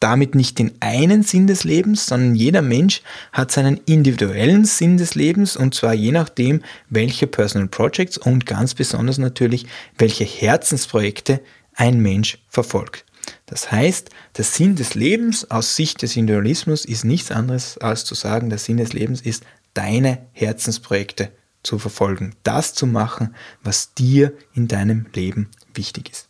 damit 0.00 0.34
nicht 0.34 0.58
den 0.58 0.72
einen 0.80 1.22
Sinn 1.22 1.46
des 1.46 1.64
Lebens, 1.64 2.06
sondern 2.06 2.34
jeder 2.34 2.62
Mensch 2.62 3.02
hat 3.32 3.50
seinen 3.50 3.80
individuellen 3.86 4.64
Sinn 4.64 4.98
des 4.98 5.14
Lebens 5.14 5.56
und 5.56 5.74
zwar 5.74 5.94
je 5.94 6.12
nachdem, 6.12 6.62
welche 6.90 7.26
Personal 7.26 7.68
Projects 7.68 8.18
und 8.18 8.46
ganz 8.46 8.74
besonders 8.74 9.18
natürlich, 9.18 9.66
welche 9.96 10.24
Herzensprojekte 10.24 11.40
ein 11.74 12.00
Mensch 12.00 12.38
verfolgt. 12.48 13.04
Das 13.46 13.72
heißt, 13.72 14.10
der 14.36 14.44
Sinn 14.44 14.76
des 14.76 14.94
Lebens 14.94 15.50
aus 15.50 15.76
Sicht 15.76 16.02
des 16.02 16.16
Individualismus 16.16 16.84
ist 16.84 17.04
nichts 17.04 17.30
anderes 17.30 17.78
als 17.78 18.04
zu 18.04 18.14
sagen, 18.14 18.50
der 18.50 18.58
Sinn 18.58 18.76
des 18.76 18.92
Lebens 18.92 19.20
ist, 19.20 19.44
deine 19.74 20.26
Herzensprojekte 20.32 21.30
zu 21.62 21.78
verfolgen, 21.78 22.34
das 22.42 22.74
zu 22.74 22.86
machen, 22.86 23.34
was 23.62 23.94
dir 23.94 24.32
in 24.54 24.68
deinem 24.68 25.06
Leben 25.14 25.50
wichtig 25.74 26.10
ist. 26.10 26.28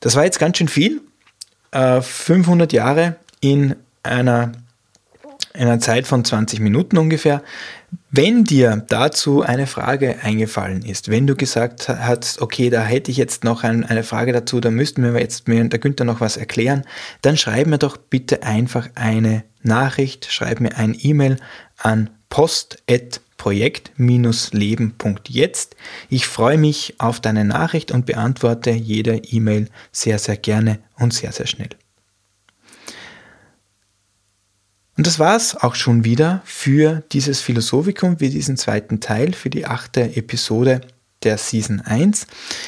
Das 0.00 0.16
war 0.16 0.24
jetzt 0.24 0.38
ganz 0.38 0.58
schön 0.58 0.68
viel. 0.68 1.02
500 1.72 2.72
äh, 2.72 2.76
Jahre 2.76 3.16
in 3.40 3.76
einer, 4.02 4.52
einer 5.54 5.78
Zeit 5.78 6.06
von 6.06 6.24
20 6.24 6.58
Minuten 6.58 6.98
ungefähr. 6.98 7.42
Wenn 8.10 8.44
dir 8.44 8.84
dazu 8.88 9.42
eine 9.42 9.66
Frage 9.66 10.18
eingefallen 10.22 10.82
ist, 10.82 11.10
wenn 11.10 11.26
du 11.26 11.36
gesagt 11.36 11.88
hast, 11.88 12.40
okay, 12.42 12.70
da 12.70 12.82
hätte 12.82 13.10
ich 13.10 13.16
jetzt 13.16 13.44
noch 13.44 13.62
ein, 13.62 13.84
eine 13.84 14.02
Frage 14.02 14.32
dazu, 14.32 14.60
da 14.60 14.70
müssten 14.70 15.02
wir 15.02 15.20
jetzt 15.20 15.46
mir 15.46 15.62
der 15.64 15.78
Günther 15.78 16.04
noch 16.04 16.20
was 16.20 16.36
erklären, 16.36 16.84
dann 17.22 17.36
schreib 17.36 17.68
mir 17.68 17.78
doch 17.78 17.96
bitte 17.96 18.42
einfach 18.42 18.88
eine 18.96 19.44
Nachricht, 19.62 20.26
schreib 20.30 20.60
mir 20.60 20.76
ein 20.76 20.96
E-Mail 20.98 21.36
an 21.78 22.10
post@ 22.28 23.20
projekt-leben.jetzt. 23.40 25.76
Ich 26.10 26.26
freue 26.26 26.58
mich 26.58 26.96
auf 26.98 27.20
deine 27.20 27.46
Nachricht 27.46 27.90
und 27.90 28.04
beantworte 28.04 28.70
jede 28.70 29.16
E-Mail 29.16 29.70
sehr, 29.92 30.18
sehr 30.18 30.36
gerne 30.36 30.80
und 30.98 31.14
sehr, 31.14 31.32
sehr 31.32 31.46
schnell. 31.46 31.70
Und 34.98 35.06
das 35.06 35.18
war 35.18 35.36
es 35.36 35.56
auch 35.56 35.74
schon 35.74 36.04
wieder 36.04 36.42
für 36.44 37.02
dieses 37.12 37.40
Philosophikum, 37.40 38.18
für 38.18 38.28
diesen 38.28 38.58
zweiten 38.58 39.00
Teil, 39.00 39.32
für 39.32 39.48
die 39.48 39.64
achte 39.64 40.16
Episode 40.16 40.82
der 41.22 41.38
Season 41.38 41.80
1. 41.80 42.26